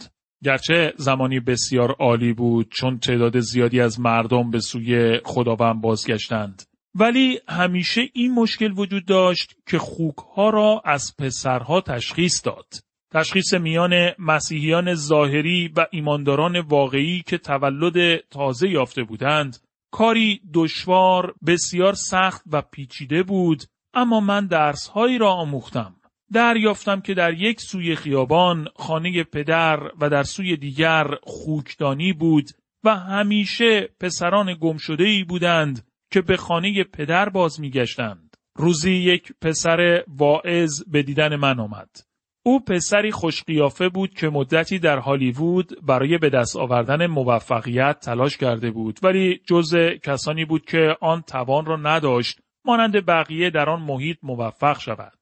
گرچه 0.44 0.92
زمانی 0.96 1.40
بسیار 1.40 1.92
عالی 1.92 2.32
بود 2.32 2.68
چون 2.70 2.98
تعداد 2.98 3.40
زیادی 3.40 3.80
از 3.80 4.00
مردم 4.00 4.50
به 4.50 4.60
سوی 4.60 5.20
خداوند 5.24 5.80
بازگشتند. 5.80 6.62
ولی 6.94 7.40
همیشه 7.48 8.02
این 8.12 8.34
مشکل 8.34 8.72
وجود 8.76 9.06
داشت 9.06 9.56
که 9.66 9.78
خوکها 9.78 10.50
را 10.50 10.82
از 10.84 11.16
پسرها 11.16 11.80
تشخیص 11.80 12.44
داد. 12.44 12.66
تشخیص 13.12 13.54
میان 13.54 14.10
مسیحیان 14.18 14.94
ظاهری 14.94 15.72
و 15.76 15.86
ایمانداران 15.90 16.60
واقعی 16.60 17.22
که 17.26 17.38
تولد 17.38 18.16
تازه 18.30 18.68
یافته 18.68 19.02
بودند 19.04 19.58
کاری 19.92 20.40
دشوار 20.54 21.34
بسیار 21.46 21.94
سخت 21.94 22.42
و 22.52 22.62
پیچیده 22.62 23.22
بود 23.22 23.62
اما 23.94 24.20
من 24.20 24.46
درسهایی 24.46 25.18
را 25.18 25.32
آموختم. 25.32 25.96
دریافتم 26.32 27.00
که 27.00 27.14
در 27.14 27.34
یک 27.34 27.60
سوی 27.60 27.96
خیابان 27.96 28.68
خانه 28.76 29.24
پدر 29.24 29.90
و 30.00 30.10
در 30.10 30.22
سوی 30.22 30.56
دیگر 30.56 31.06
خوکدانی 31.22 32.12
بود 32.12 32.50
و 32.84 32.96
همیشه 32.96 33.88
پسران 34.00 34.56
گمشده 34.60 35.04
ای 35.04 35.24
بودند 35.24 35.91
که 36.12 36.20
به 36.20 36.36
خانه 36.36 36.84
پدر 36.84 37.28
باز 37.28 37.60
میگشتند. 37.60 38.36
روزی 38.56 38.92
یک 38.92 39.32
پسر 39.40 40.04
واعظ 40.08 40.82
به 40.86 41.02
دیدن 41.02 41.36
من 41.36 41.60
آمد. 41.60 41.88
او 42.44 42.60
پسری 42.64 43.10
خوشقیافه 43.10 43.88
بود 43.88 44.14
که 44.14 44.28
مدتی 44.28 44.78
در 44.78 44.98
هالیوود 44.98 45.86
برای 45.86 46.18
به 46.18 46.30
دست 46.30 46.56
آوردن 46.56 47.06
موفقیت 47.06 48.00
تلاش 48.00 48.36
کرده 48.36 48.70
بود 48.70 48.98
ولی 49.02 49.40
جز 49.46 49.76
کسانی 50.02 50.44
بود 50.44 50.64
که 50.64 50.96
آن 51.00 51.22
توان 51.22 51.66
را 51.66 51.76
نداشت 51.76 52.40
مانند 52.64 53.06
بقیه 53.06 53.50
در 53.50 53.70
آن 53.70 53.82
محیط 53.82 54.18
موفق 54.22 54.80
شود. 54.80 55.18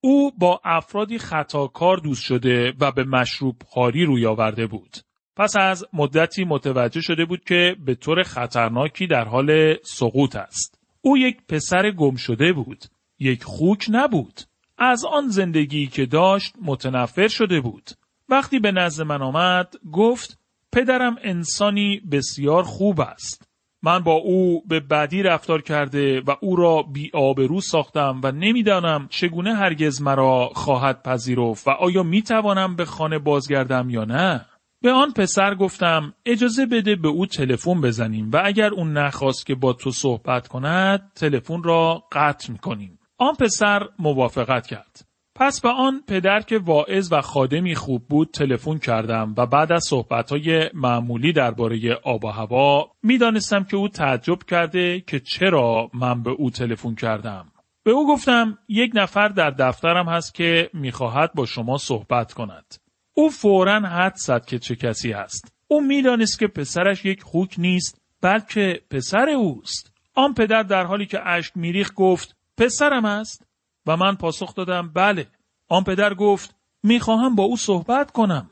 او 0.00 0.30
با 0.38 0.60
افرادی 0.64 1.18
خطاکار 1.18 1.96
دوست 1.96 2.22
شده 2.22 2.72
و 2.80 2.92
به 2.92 3.04
مشروب 3.04 3.56
خاری 3.68 4.04
روی 4.04 4.26
آورده 4.26 4.66
بود. 4.66 4.96
پس 5.36 5.56
از 5.56 5.84
مدتی 5.92 6.44
متوجه 6.44 7.00
شده 7.00 7.24
بود 7.24 7.44
که 7.44 7.76
به 7.84 7.94
طور 7.94 8.22
خطرناکی 8.22 9.06
در 9.06 9.24
حال 9.24 9.76
سقوط 9.82 10.36
است. 10.36 10.78
او 11.00 11.18
یک 11.18 11.36
پسر 11.48 11.90
گم 11.90 12.14
شده 12.14 12.52
بود. 12.52 12.84
یک 13.18 13.44
خوک 13.44 13.86
نبود. 13.88 14.40
از 14.78 15.04
آن 15.04 15.28
زندگی 15.28 15.86
که 15.86 16.06
داشت 16.06 16.54
متنفر 16.62 17.28
شده 17.28 17.60
بود. 17.60 17.90
وقتی 18.28 18.58
به 18.58 18.72
نزد 18.72 19.02
من 19.02 19.22
آمد 19.22 19.74
گفت 19.92 20.38
پدرم 20.72 21.16
انسانی 21.22 22.00
بسیار 22.12 22.62
خوب 22.62 23.00
است. 23.00 23.48
من 23.82 23.98
با 23.98 24.12
او 24.12 24.62
به 24.68 24.80
بدی 24.80 25.22
رفتار 25.22 25.62
کرده 25.62 26.20
و 26.20 26.34
او 26.40 26.56
را 26.56 26.82
بی 26.82 27.10
آبرو 27.14 27.60
ساختم 27.60 28.20
و 28.24 28.32
نمی‌دانم 28.32 29.06
چگونه 29.10 29.54
هرگز 29.54 30.02
مرا 30.02 30.50
خواهد 30.54 31.02
پذیرفت 31.02 31.68
و 31.68 31.70
آیا 31.70 32.02
می 32.02 32.22
توانم 32.22 32.76
به 32.76 32.84
خانه 32.84 33.18
بازگردم 33.18 33.90
یا 33.90 34.04
نه؟ 34.04 34.46
به 34.84 34.92
آن 34.92 35.12
پسر 35.12 35.54
گفتم 35.54 36.14
اجازه 36.26 36.66
بده 36.66 36.96
به 36.96 37.08
او 37.08 37.26
تلفن 37.26 37.80
بزنیم 37.80 38.30
و 38.32 38.42
اگر 38.44 38.70
اون 38.74 38.92
نخواست 38.92 39.46
که 39.46 39.54
با 39.54 39.72
تو 39.72 39.90
صحبت 39.90 40.48
کند 40.48 41.12
تلفن 41.14 41.62
را 41.62 42.02
قطع 42.12 42.52
می‌کنیم. 42.52 42.98
آن 43.18 43.34
پسر 43.34 43.88
موافقت 43.98 44.66
کرد. 44.66 45.06
پس 45.34 45.60
به 45.60 45.68
آن 45.68 46.02
پدر 46.08 46.40
که 46.40 46.58
واعظ 46.58 47.12
و 47.12 47.20
خادمی 47.20 47.74
خوب 47.74 48.08
بود 48.08 48.30
تلفن 48.30 48.78
کردم 48.78 49.34
و 49.36 49.46
بعد 49.46 49.72
از 49.72 49.84
صحبتهای 49.88 50.70
معمولی 50.74 51.32
درباره 51.32 51.94
آب 52.04 52.24
و 52.24 52.28
هوا 52.28 52.90
می‌دانستم 53.02 53.64
که 53.64 53.76
او 53.76 53.88
تعجب 53.88 54.38
کرده 54.42 55.00
که 55.00 55.20
چرا 55.20 55.90
من 55.94 56.22
به 56.22 56.30
او 56.30 56.50
تلفن 56.50 56.94
کردم. 56.94 57.52
به 57.84 57.90
او 57.90 58.08
گفتم 58.08 58.58
یک 58.68 58.90
نفر 58.94 59.28
در 59.28 59.50
دفترم 59.50 60.08
هست 60.08 60.34
که 60.34 60.70
می‌خواهد 60.72 61.34
با 61.34 61.46
شما 61.46 61.78
صحبت 61.78 62.32
کند. 62.32 62.83
او 63.14 63.30
فورا 63.30 63.80
حد 63.80 64.14
زد 64.16 64.44
که 64.44 64.58
چه 64.58 64.76
کسی 64.76 65.12
است. 65.12 65.52
او 65.68 65.80
می‌دانست 65.80 66.38
که 66.38 66.46
پسرش 66.46 67.04
یک 67.04 67.22
خوک 67.22 67.54
نیست 67.58 68.00
بلکه 68.20 68.80
پسر 68.90 69.28
اوست. 69.28 69.92
آن 70.14 70.34
پدر 70.34 70.62
در 70.62 70.84
حالی 70.84 71.06
که 71.06 71.28
اشک 71.28 71.56
میریخ 71.56 71.92
گفت 71.96 72.36
پسرم 72.58 73.04
است 73.04 73.46
و 73.86 73.96
من 73.96 74.14
پاسخ 74.14 74.54
دادم 74.54 74.92
بله. 74.94 75.26
آن 75.68 75.84
پدر 75.84 76.14
گفت 76.14 76.56
می‌خواهم 76.82 77.34
با 77.34 77.42
او 77.42 77.56
صحبت 77.56 78.10
کنم. 78.10 78.50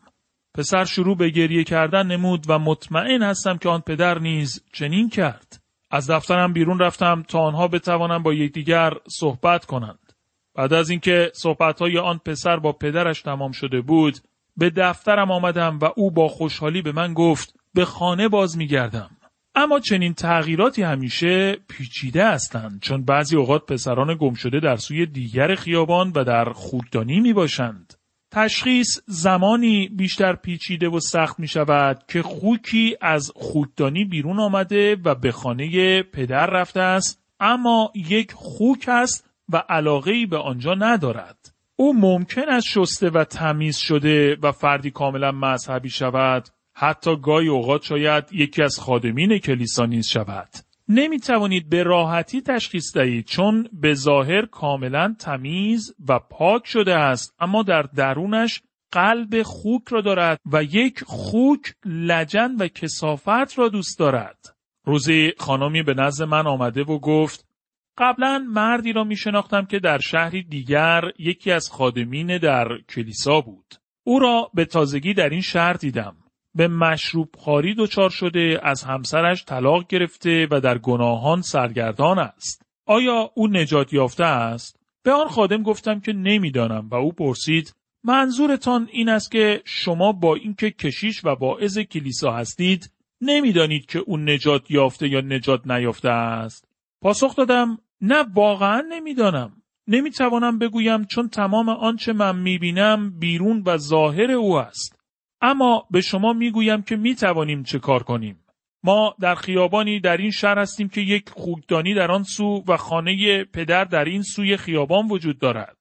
پسر 0.55 0.85
شروع 0.85 1.17
به 1.17 1.31
گریه 1.31 1.65
کردن 1.65 2.07
نمود 2.07 2.45
و 2.49 2.59
مطمئن 2.59 3.23
هستم 3.23 3.57
که 3.57 3.69
آن 3.69 3.81
پدر 3.81 4.19
نیز 4.19 4.65
چنین 4.73 5.09
کرد. 5.09 5.63
از 5.91 6.11
دفترم 6.11 6.53
بیرون 6.53 6.79
رفتم 6.79 7.23
تا 7.29 7.39
آنها 7.39 7.69
بتوانم 7.69 8.23
با 8.23 8.35
یکدیگر 8.35 8.93
صحبت 9.09 9.65
کنند. 9.65 10.13
بعد 10.55 10.73
از 10.73 10.91
اینکه 10.91 11.33
صحبتهای 11.35 11.99
آن 11.99 12.19
پسر 12.19 12.57
با 12.57 12.73
پدرش 12.73 13.23
تمام 13.23 13.53
شده 13.53 13.81
بود، 13.81 14.19
به 14.57 14.71
دفترم 14.71 15.31
آمدم 15.31 15.79
و 15.79 15.89
او 15.97 16.11
با 16.11 16.29
خوشحالی 16.29 16.83
به 16.83 16.93
من 16.93 17.15
گفت 17.15 17.55
به 17.75 17.85
خانه 17.85 18.29
باز 18.29 18.57
میگردم. 18.57 19.11
اما 19.55 19.81
چنین 19.81 20.15
تغییراتی 20.15 20.83
همیشه 20.83 21.57
پیچیده 21.69 22.27
هستند 22.27 22.81
چون 22.81 23.05
بعضی 23.05 23.37
اوقات 23.37 23.67
پسران 23.67 24.17
گم 24.21 24.35
شده 24.35 24.61
در 24.61 24.77
سوی 24.77 25.07
دیگر 25.07 25.55
خیابان 25.55 26.13
و 26.15 26.25
در 26.25 26.53
خوددانی 26.53 27.21
می 27.21 27.33
باشند. 27.33 27.95
تشخیص 28.33 28.99
زمانی 29.07 29.89
بیشتر 29.89 30.37
پیچیده 30.37 30.89
و 30.89 31.01
سخت 31.01 31.41
می 31.41 31.49
شود 31.49 32.03
که 32.09 32.23
خوکی 32.23 32.97
از 33.01 33.33
خوددانی 33.35 34.05
بیرون 34.05 34.41
آمده 34.41 34.97
و 35.05 35.15
به 35.15 35.33
خانه 35.33 36.03
پدر 36.03 36.47
رفته 36.47 36.81
است 36.81 37.23
اما 37.41 37.93
یک 37.95 38.33
خوک 38.33 38.85
است 38.89 39.31
و 39.49 39.57
علاقه 39.69 40.27
به 40.27 40.39
آنجا 40.39 40.75
ندارد. 40.75 41.52
او 41.83 41.95
ممکن 41.95 42.49
است 42.49 42.67
شسته 42.67 43.11
و 43.11 43.25
تمیز 43.25 43.77
شده 43.77 44.37
و 44.43 44.53
فردی 44.53 44.91
کاملا 44.91 45.33
مذهبی 45.33 45.91
شود. 45.91 46.49
حتی 46.75 47.17
گاهی 47.17 47.49
اوقات 47.49 47.83
شاید 47.83 48.25
یکی 48.33 48.63
از 48.63 48.79
خادمین 48.81 49.39
کلیسا 49.39 49.87
نیز 49.87 50.07
شود. 50.07 50.49
نمی 50.89 51.21
توانید 51.21 51.69
به 51.69 51.83
راحتی 51.83 52.41
تشخیص 52.41 52.97
دهید 52.97 53.25
چون 53.25 53.69
به 53.73 53.95
ظاهر 53.95 54.47
کاملا 54.47 55.15
تمیز 55.19 55.95
و 56.09 56.19
پاک 56.19 56.67
شده 56.67 56.95
است 56.95 57.35
اما 57.39 57.63
در 57.63 57.83
درونش 57.83 58.63
قلب 58.93 59.43
خوک 59.43 59.83
را 59.91 60.01
دارد 60.01 60.41
و 60.53 60.63
یک 60.63 61.05
خوک 61.07 61.75
لجن 61.85 62.57
و 62.59 62.69
کسافت 62.69 63.59
را 63.59 63.69
دوست 63.69 63.99
دارد. 63.99 64.57
روزی 64.85 65.33
خانمی 65.39 65.83
به 65.83 65.95
نزد 65.95 66.25
من 66.25 66.47
آمده 66.47 66.83
و 66.83 66.99
گفت 66.99 67.52
قبلا 67.99 68.47
مردی 68.49 68.93
را 68.93 69.05
می 69.05 69.17
شناختم 69.17 69.65
که 69.65 69.79
در 69.79 69.99
شهری 69.99 70.43
دیگر 70.43 71.03
یکی 71.19 71.51
از 71.51 71.71
خادمین 71.71 72.39
در 72.39 72.69
کلیسا 72.89 73.41
بود. 73.41 73.75
او 74.05 74.19
را 74.19 74.51
به 74.55 74.65
تازگی 74.65 75.15
در 75.15 75.29
این 75.29 75.41
شهر 75.41 75.73
دیدم. 75.73 76.17
به 76.55 76.69
مشروب 76.69 77.29
خاری 77.39 77.75
دچار 77.75 78.11
شده 78.11 78.61
از 78.63 78.85
همسرش 78.85 79.45
طلاق 79.45 79.87
گرفته 79.87 80.49
و 80.51 80.61
در 80.61 80.79
گناهان 80.79 81.43
سرگردان 81.43 82.19
است. 82.19 82.63
آیا 82.87 83.31
او 83.35 83.49
نجات 83.49 83.93
یافته 83.93 84.25
است؟ 84.25 84.81
به 85.05 85.13
آن 85.13 85.29
خادم 85.29 85.63
گفتم 85.63 86.01
که 86.01 86.13
نمی‌دانم 86.13 86.89
و 86.89 86.95
او 86.95 87.13
پرسید 87.13 87.73
منظورتان 88.05 88.89
این 88.93 89.09
است 89.09 89.31
که 89.31 89.63
شما 89.65 90.13
با 90.13 90.35
اینکه 90.35 90.71
کشیش 90.71 91.25
و 91.25 91.29
واعظ 91.29 91.79
کلیسا 91.79 92.33
هستید 92.33 92.93
نمی‌دانید 93.21 93.87
که 93.87 93.99
اون 93.99 94.31
نجات 94.31 94.71
یافته 94.71 95.09
یا 95.09 95.21
نجات 95.21 95.67
نیافته 95.67 96.09
است. 96.09 96.72
پاسخ 97.03 97.37
دادم 97.37 97.79
نه 98.01 98.25
واقعا 98.35 98.81
نمی‌دانم. 98.91 99.53
نمی‌توانم 99.87 100.59
بگویم 100.59 101.05
چون 101.05 101.29
تمام 101.29 101.69
آنچه 101.69 102.13
من 102.13 102.39
می‌بینم 102.39 103.19
بیرون 103.19 103.63
و 103.67 103.77
ظاهر 103.77 104.31
او 104.31 104.59
است. 104.59 104.99
اما 105.41 105.87
به 105.91 106.01
شما 106.01 106.33
می‌گویم 106.33 106.83
که 106.83 106.97
می‌توانیم 106.97 107.63
چه 107.63 107.79
کار 107.79 108.03
کنیم. 108.03 108.39
ما 108.85 109.15
در 109.21 109.35
خیابانی 109.35 110.01
در 110.01 110.17
این 110.17 110.31
شهر 110.31 110.59
هستیم 110.59 110.89
که 110.89 111.01
یک 111.01 111.29
خوگدانی 111.29 111.95
در 111.95 112.11
آن 112.11 112.23
سو 112.23 112.65
و 112.69 112.77
خانه 112.77 113.45
پدر 113.45 113.85
در 113.85 114.05
این 114.05 114.23
سوی 114.23 114.57
خیابان 114.57 115.09
وجود 115.09 115.39
دارد. 115.39 115.77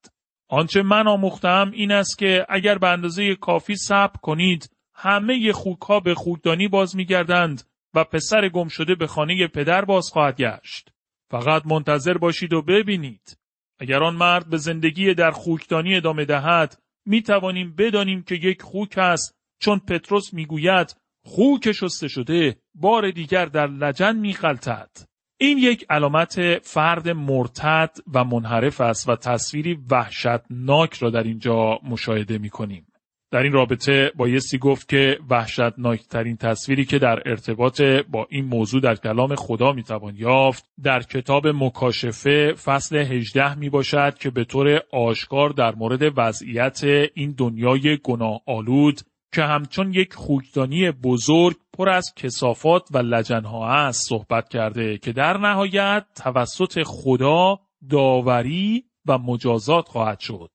آنچه 0.50 0.82
من 0.82 1.08
آموختم 1.08 1.72
این 1.74 1.92
است 1.92 2.18
که 2.18 2.46
اگر 2.50 2.78
به 2.78 2.88
اندازه 2.88 3.36
کافی 3.36 3.76
صبر 3.76 4.18
کنید 4.22 4.70
همه 4.96 5.52
خوکها 5.52 6.00
به 6.00 6.16
خوگدانی 6.16 6.68
باز 6.68 6.96
میگردند 6.96 7.64
و 7.94 8.04
پسر 8.04 8.50
گم 8.50 8.68
شده 8.68 8.96
به 8.96 9.08
خانه 9.08 9.48
پدر 9.48 9.86
باز 9.86 10.10
خواهد 10.14 10.42
گشت. 10.42 10.91
فقط 11.32 11.66
منتظر 11.66 12.18
باشید 12.18 12.54
و 12.54 12.62
ببینید. 12.62 13.38
اگر 13.80 14.04
آن 14.04 14.16
مرد 14.16 14.50
به 14.50 14.58
زندگی 14.58 15.14
در 15.14 15.32
خوکدانی 15.32 15.96
ادامه 15.96 16.26
دهد 16.26 16.78
می 17.06 17.22
توانیم 17.22 17.76
بدانیم 17.76 18.24
که 18.24 18.36
یک 18.36 18.62
خوک 18.62 18.98
است 18.98 19.36
چون 19.60 19.80
پتروس 19.80 20.34
می‌گوید 20.34 20.96
خوک 21.26 21.72
شسته 21.72 22.08
شده 22.08 22.58
بار 22.76 23.12
دیگر 23.12 23.46
در 23.46 23.68
لجن 23.68 24.16
میخلتد. 24.16 24.90
این 25.38 25.58
یک 25.58 25.86
علامت 25.90 26.58
فرد 26.64 27.10
مرتد 27.10 27.98
و 28.14 28.24
منحرف 28.24 28.82
است 28.82 29.10
و 29.10 29.16
تصویری 29.16 29.80
وحشتناک 29.92 30.94
را 30.94 31.10
در 31.10 31.24
اینجا 31.24 31.80
مشاهده 31.84 32.38
می 32.38 32.50
کنیم. 32.50 32.91
در 33.32 33.44
این 33.44 33.52
رابطه 33.52 34.12
بایستی 34.16 34.58
گفت 34.58 34.90
که 34.90 35.20
وحشتناکترین 35.30 36.38
تصویری 36.38 36.86
که 36.86 37.00
در 37.00 37.22
ارتباط 37.26 37.82
با 37.82 38.28
این 38.30 38.46
موضوع 38.46 38.82
در 38.82 38.96
کلام 38.96 39.36
خدا 39.36 39.72
می‌توان 39.72 40.16
یافت 40.16 40.66
در 40.84 41.00
کتاب 41.00 41.48
مکاشفه 41.48 42.54
فصل 42.54 42.98
18 42.98 43.56
می 43.56 43.70
باشد 43.70 44.18
که 44.18 44.30
به 44.30 44.44
طور 44.44 44.82
آشکار 44.94 45.50
در 45.50 45.76
مورد 45.76 46.14
وضعیت 46.18 46.84
این 47.14 47.36
دنیای 47.38 47.98
گناه 48.04 48.42
آلود 48.48 49.02
که 49.34 49.42
همچون 49.42 49.94
یک 49.94 50.14
خوکدانی 50.14 50.92
بزرگ 50.92 51.56
پر 51.74 51.90
از 51.90 52.14
کسافات 52.16 52.88
و 52.92 52.98
لجنها 52.98 53.68
است 53.68 54.10
صحبت 54.10 54.50
کرده 54.50 54.98
که 54.98 55.12
در 55.12 55.38
نهایت 55.38 56.06
توسط 56.24 56.84
خدا 56.84 57.60
داوری 57.90 58.84
و 59.06 59.18
مجازات 59.18 59.88
خواهد 59.88 60.20
شد. 60.20 60.52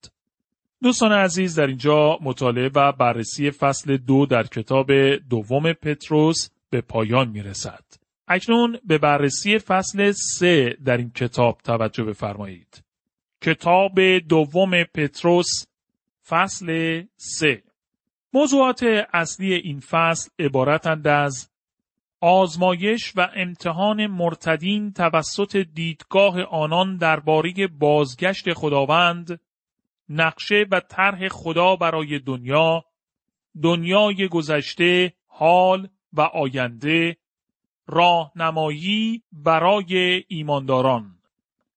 دوستان 0.86 1.12
عزیز 1.12 1.58
در 1.58 1.66
اینجا 1.66 2.18
مطالعه 2.22 2.70
و 2.74 2.92
بررسی 2.92 3.50
فصل 3.50 3.96
دو 3.96 4.26
در 4.26 4.42
کتاب 4.42 4.92
دوم 5.16 5.72
پتروس 5.72 6.48
به 6.70 6.80
پایان 6.80 7.28
می 7.28 7.42
رسد. 7.42 7.84
اکنون 8.28 8.78
به 8.84 8.98
بررسی 8.98 9.58
فصل 9.58 10.12
سه 10.12 10.76
در 10.84 10.96
این 10.96 11.10
کتاب 11.10 11.60
توجه 11.64 12.04
بفرمایید. 12.04 12.84
کتاب 13.40 14.18
دوم 14.18 14.84
پتروس 14.84 15.66
فصل 16.28 17.02
سه 17.16 17.62
موضوعات 18.32 18.82
اصلی 19.12 19.54
این 19.54 19.80
فصل 19.80 20.30
عبارتند 20.38 21.06
از 21.06 21.48
آزمایش 22.20 23.12
و 23.16 23.28
امتحان 23.36 24.06
مرتدین 24.06 24.92
توسط 24.92 25.56
دیدگاه 25.56 26.42
آنان 26.42 26.96
درباره 26.96 27.52
بازگشت 27.78 28.52
خداوند 28.52 29.40
نقشه 30.08 30.66
و 30.70 30.80
طرح 30.80 31.28
خدا 31.28 31.76
برای 31.76 32.18
دنیا 32.18 32.84
دنیای 33.62 34.28
گذشته 34.28 35.12
حال 35.26 35.88
و 36.12 36.20
آینده 36.20 37.16
راهنمایی 37.86 39.22
برای 39.32 40.24
ایمانداران. 40.28 41.18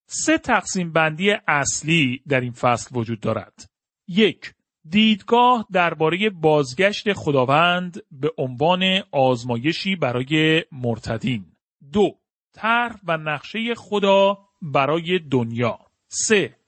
سه 0.05 0.37
تقسیم 0.37 0.91
بندی 0.93 1.31
اصلی 1.47 2.21
در 2.27 2.41
این 2.41 2.51
فصل 2.51 2.97
وجود 2.97 3.19
دارد. 3.19 3.69
یک 4.07 4.53
دیدگاه 4.89 5.65
درباره 5.71 6.29
بازگشت 6.29 7.13
خداوند 7.13 8.03
به 8.11 8.31
عنوان 8.37 9.03
آزمایشی 9.11 9.95
برای 9.95 10.63
مرتدین. 10.71 11.45
دو 11.93 12.15
طرح 12.53 12.99
و 13.03 13.17
نقشه 13.17 13.75
خدا 13.75 14.37
برای 14.61 15.19
دنیا. 15.19 15.79
سه 16.07 16.58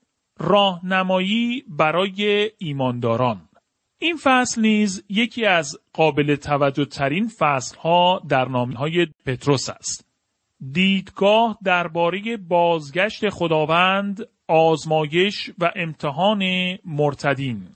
راهنمایی 0.42 1.64
برای 1.68 2.50
ایمانداران 2.58 3.48
این 3.98 4.16
فصل 4.22 4.60
نیز 4.60 5.04
یکی 5.08 5.46
از 5.46 5.78
قابل 5.92 6.36
توجه 6.36 6.84
ترین 6.84 7.28
فصل 7.38 7.76
ها 7.76 8.22
در 8.28 8.44
نامه 8.44 8.74
های 8.74 9.06
پتروس 9.26 9.70
است. 9.70 10.06
دیدگاه 10.72 11.58
درباره 11.64 12.36
بازگشت 12.36 13.28
خداوند، 13.28 14.28
آزمایش 14.48 15.50
و 15.58 15.72
امتحان 15.76 16.42
مرتدین. 16.84 17.68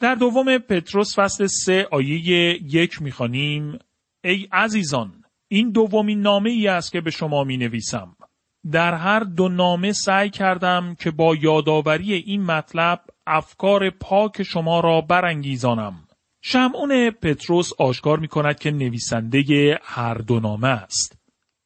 در 0.00 0.14
دوم 0.14 0.58
پتروس 0.58 1.18
فصل 1.18 1.46
سه 1.46 1.88
آیه 1.92 2.18
یک 2.62 3.02
می‌خوانیم 3.02 3.78
ای 4.24 4.48
عزیزان 4.52 5.24
این 5.48 5.70
دومین 5.70 6.20
نامه 6.20 6.50
ای 6.50 6.68
است 6.68 6.92
که 6.92 7.00
به 7.00 7.10
شما 7.10 7.44
می 7.44 7.56
نویسم. 7.56 8.15
در 8.72 8.94
هر 8.94 9.20
دو 9.20 9.48
نامه 9.48 9.92
سعی 9.92 10.30
کردم 10.30 10.94
که 10.94 11.10
با 11.10 11.34
یادآوری 11.34 12.12
این 12.12 12.42
مطلب 12.42 13.00
افکار 13.26 13.90
پاک 13.90 14.42
شما 14.42 14.80
را 14.80 15.00
برانگیزانم. 15.00 15.94
شمعون 16.42 17.10
پتروس 17.10 17.70
آشکار 17.78 18.18
می 18.18 18.28
کند 18.28 18.58
که 18.58 18.70
نویسنده 18.70 19.78
هر 19.82 20.14
دو 20.14 20.40
نامه 20.40 20.68
است. 20.68 21.18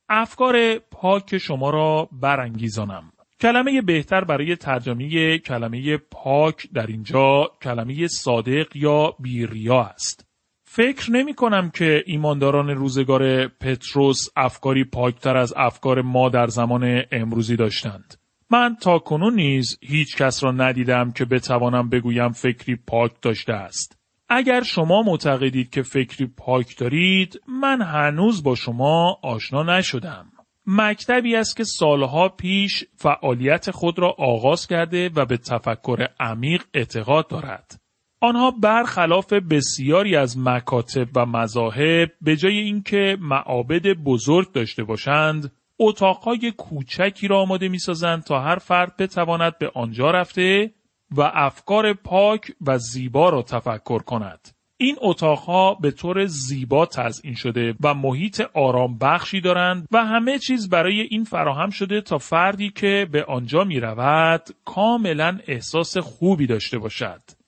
افکار 0.09 0.79
پاک 0.79 1.39
شما 1.39 1.71
را 1.71 2.09
برانگیزانم. 2.13 3.13
کلمه 3.41 3.83
بهتر 3.83 4.25
برای 4.25 4.57
ترجمه 4.57 5.39
کلمه 5.39 5.97
پاک 5.97 6.69
در 6.75 6.87
اینجا 6.87 7.51
کلمه 7.63 8.09
صادق 8.09 8.77
یا 8.77 9.15
بیریا 9.19 9.81
است. 9.81 10.30
فکر 10.73 11.11
نمی 11.11 11.35
کنم 11.35 11.71
که 11.71 12.03
ایمانداران 12.07 12.71
روزگار 12.71 13.49
پتروس 13.49 14.29
افکاری 14.37 14.85
پاکتر 14.85 15.37
از 15.37 15.55
افکار 15.57 16.03
ما 16.03 16.29
در 16.29 16.47
زمان 16.47 17.03
امروزی 17.13 17.57
داشتند. 17.57 18.15
من 18.51 18.77
تا 18.83 18.99
کنون 18.99 19.35
نیز 19.35 19.79
هیچ 19.83 20.17
کس 20.17 20.45
را 20.45 20.53
ندیدم 20.53 21.11
که 21.11 21.25
بتوانم 21.25 21.89
بگویم 21.89 22.33
فکری 22.33 22.77
پاک 22.77 23.13
داشته 23.23 23.53
است. 23.53 23.99
اگر 24.29 24.63
شما 24.63 25.03
معتقدید 25.03 25.71
که 25.71 25.83
فکری 25.83 26.27
پاک 26.27 26.79
دارید، 26.79 27.41
من 27.49 27.83
هنوز 27.83 28.43
با 28.43 28.55
شما 28.55 29.19
آشنا 29.23 29.63
نشدم. 29.63 30.27
مکتبی 30.67 31.37
است 31.37 31.57
که 31.57 31.65
سالها 31.65 32.29
پیش 32.29 32.85
فعالیت 32.97 33.71
خود 33.71 33.99
را 33.99 34.15
آغاز 34.19 34.67
کرده 34.67 35.11
و 35.17 35.25
به 35.25 35.37
تفکر 35.37 36.09
عمیق 36.21 36.63
اعتقاد 36.75 37.29
دارد. 37.29 37.81
آنها 38.23 38.51
برخلاف 38.51 39.33
بسیاری 39.33 40.17
از 40.17 40.39
مکاتب 40.39 41.09
و 41.17 41.27
مذاهب 41.27 42.13
به 42.21 42.37
جای 42.37 42.59
اینکه 42.59 43.17
معابد 43.21 43.87
بزرگ 43.87 44.53
داشته 44.53 44.85
باشند 44.85 45.53
اتاقهای 45.79 46.53
کوچکی 46.57 47.29
را 47.29 47.41
آماده 47.41 47.69
می‌سازند 47.69 48.23
تا 48.23 48.41
هر 48.41 48.57
فرد 48.57 48.97
بتواند 48.97 49.59
به 49.59 49.71
آنجا 49.75 50.11
رفته 50.11 50.71
و 51.11 51.31
افکار 51.35 51.93
پاک 51.95 52.53
و 52.67 52.79
زیبا 52.79 53.29
را 53.29 53.43
تفکر 53.43 53.99
کند. 53.99 54.49
این 54.77 54.97
اتاقها 55.01 55.75
به 55.75 55.91
طور 55.91 56.27
زیبا 56.27 56.87
تزئین 56.87 57.35
شده 57.35 57.75
و 57.81 57.95
محیط 57.95 58.43
آرام 58.55 58.99
بخشی 58.99 59.41
دارند 59.41 59.89
و 59.93 60.05
همه 60.05 60.39
چیز 60.39 60.69
برای 60.69 61.01
این 61.01 61.25
فراهم 61.25 61.71
شده 61.71 62.01
تا 62.01 62.19
فردی 62.19 62.71
که 62.71 63.09
به 63.13 63.25
آنجا 63.25 63.65
می 63.65 63.81
رود 63.81 64.43
کاملا 64.65 65.39
احساس 65.47 65.99
خوبی 65.99 66.47
داشته 66.47 66.79
باشد. 66.79 67.40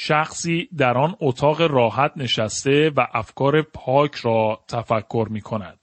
شخصی 0.00 0.68
در 0.76 0.98
آن 0.98 1.16
اتاق 1.20 1.60
راحت 1.60 2.12
نشسته 2.16 2.92
و 2.96 3.06
افکار 3.12 3.62
پاک 3.62 4.14
را 4.14 4.60
تفکر 4.68 5.26
می 5.30 5.40
کند. 5.40 5.78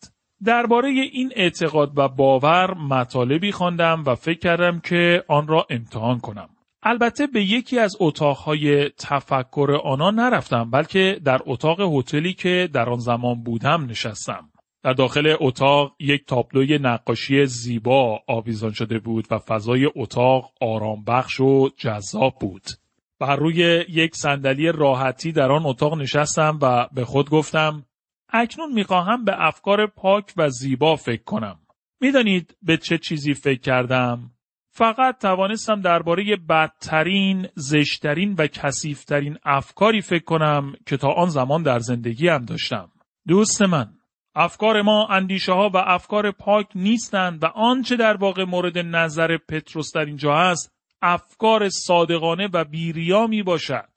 درباره 0.45 0.89
این 0.89 1.31
اعتقاد 1.35 1.91
و 1.97 2.07
باور 2.07 2.73
مطالبی 2.73 3.51
خواندم 3.51 4.03
و 4.05 4.15
فکر 4.15 4.39
کردم 4.39 4.79
که 4.79 5.23
آن 5.27 5.47
را 5.47 5.67
امتحان 5.69 6.19
کنم. 6.19 6.49
البته 6.83 7.27
به 7.27 7.43
یکی 7.43 7.79
از 7.79 7.97
اتاقهای 7.99 8.89
تفکر 8.89 9.79
آنها 9.83 10.11
نرفتم 10.11 10.71
بلکه 10.71 11.21
در 11.25 11.39
اتاق 11.45 11.81
هتلی 11.81 12.33
که 12.33 12.69
در 12.73 12.89
آن 12.89 12.99
زمان 12.99 13.43
بودم 13.43 13.85
نشستم. 13.85 14.49
در 14.83 14.93
داخل 14.93 15.35
اتاق 15.39 15.95
یک 15.99 16.25
تابلوی 16.25 16.77
نقاشی 16.77 17.45
زیبا 17.45 18.19
آویزان 18.27 18.71
شده 18.71 18.99
بود 18.99 19.27
و 19.31 19.39
فضای 19.39 19.89
اتاق 19.95 20.51
آرام 20.61 21.03
بخش 21.03 21.39
و 21.39 21.69
جذاب 21.77 22.35
بود. 22.39 22.84
بر 23.25 23.35
روی 23.35 23.85
یک 23.89 24.15
صندلی 24.15 24.71
راحتی 24.71 25.31
در 25.31 25.51
آن 25.51 25.65
اتاق 25.65 25.97
نشستم 25.97 26.59
و 26.61 26.87
به 26.93 27.05
خود 27.05 27.29
گفتم 27.29 27.85
اکنون 28.29 28.73
می‌خواهم 28.73 29.25
به 29.25 29.47
افکار 29.47 29.87
پاک 29.87 30.33
و 30.37 30.49
زیبا 30.49 30.95
فکر 30.95 31.23
کنم. 31.23 31.59
می‌دانید 32.01 32.57
به 32.61 32.77
چه 32.77 32.97
چیزی 32.97 33.33
فکر 33.33 33.59
کردم؟ 33.59 34.31
فقط 34.71 35.21
توانستم 35.21 35.81
درباره 35.81 36.35
بدترین، 36.49 37.47
زشترین 37.55 38.35
و 38.37 38.47
کسیفترین 38.47 39.37
افکاری 39.45 40.01
فکر 40.01 40.23
کنم 40.23 40.73
که 40.85 40.97
تا 40.97 41.07
آن 41.07 41.29
زمان 41.29 41.63
در 41.63 41.79
زندگی 41.79 42.27
هم 42.27 42.45
داشتم. 42.45 42.91
دوست 43.27 43.61
من، 43.61 43.89
افکار 44.35 44.81
ما 44.81 45.07
اندیشه 45.07 45.53
ها 45.53 45.69
و 45.73 45.77
افکار 45.77 46.31
پاک 46.31 46.67
نیستند 46.75 47.43
و 47.43 47.45
آنچه 47.45 47.95
در 47.95 48.17
واقع 48.17 48.43
مورد 48.43 48.77
نظر 48.77 49.37
پتروس 49.37 49.91
در 49.95 50.05
اینجا 50.05 50.33
است 50.33 50.74
افکار 51.05 51.69
صادقانه 51.69 52.49
و 52.53 52.63
بیریا 52.63 53.27
می 53.27 53.43
باشد. 53.43 53.89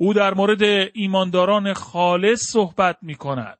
او 0.00 0.14
در 0.14 0.34
مورد 0.34 0.90
ایمانداران 0.94 1.72
خالص 1.72 2.40
صحبت 2.52 2.96
می 3.02 3.14
کند. 3.14 3.58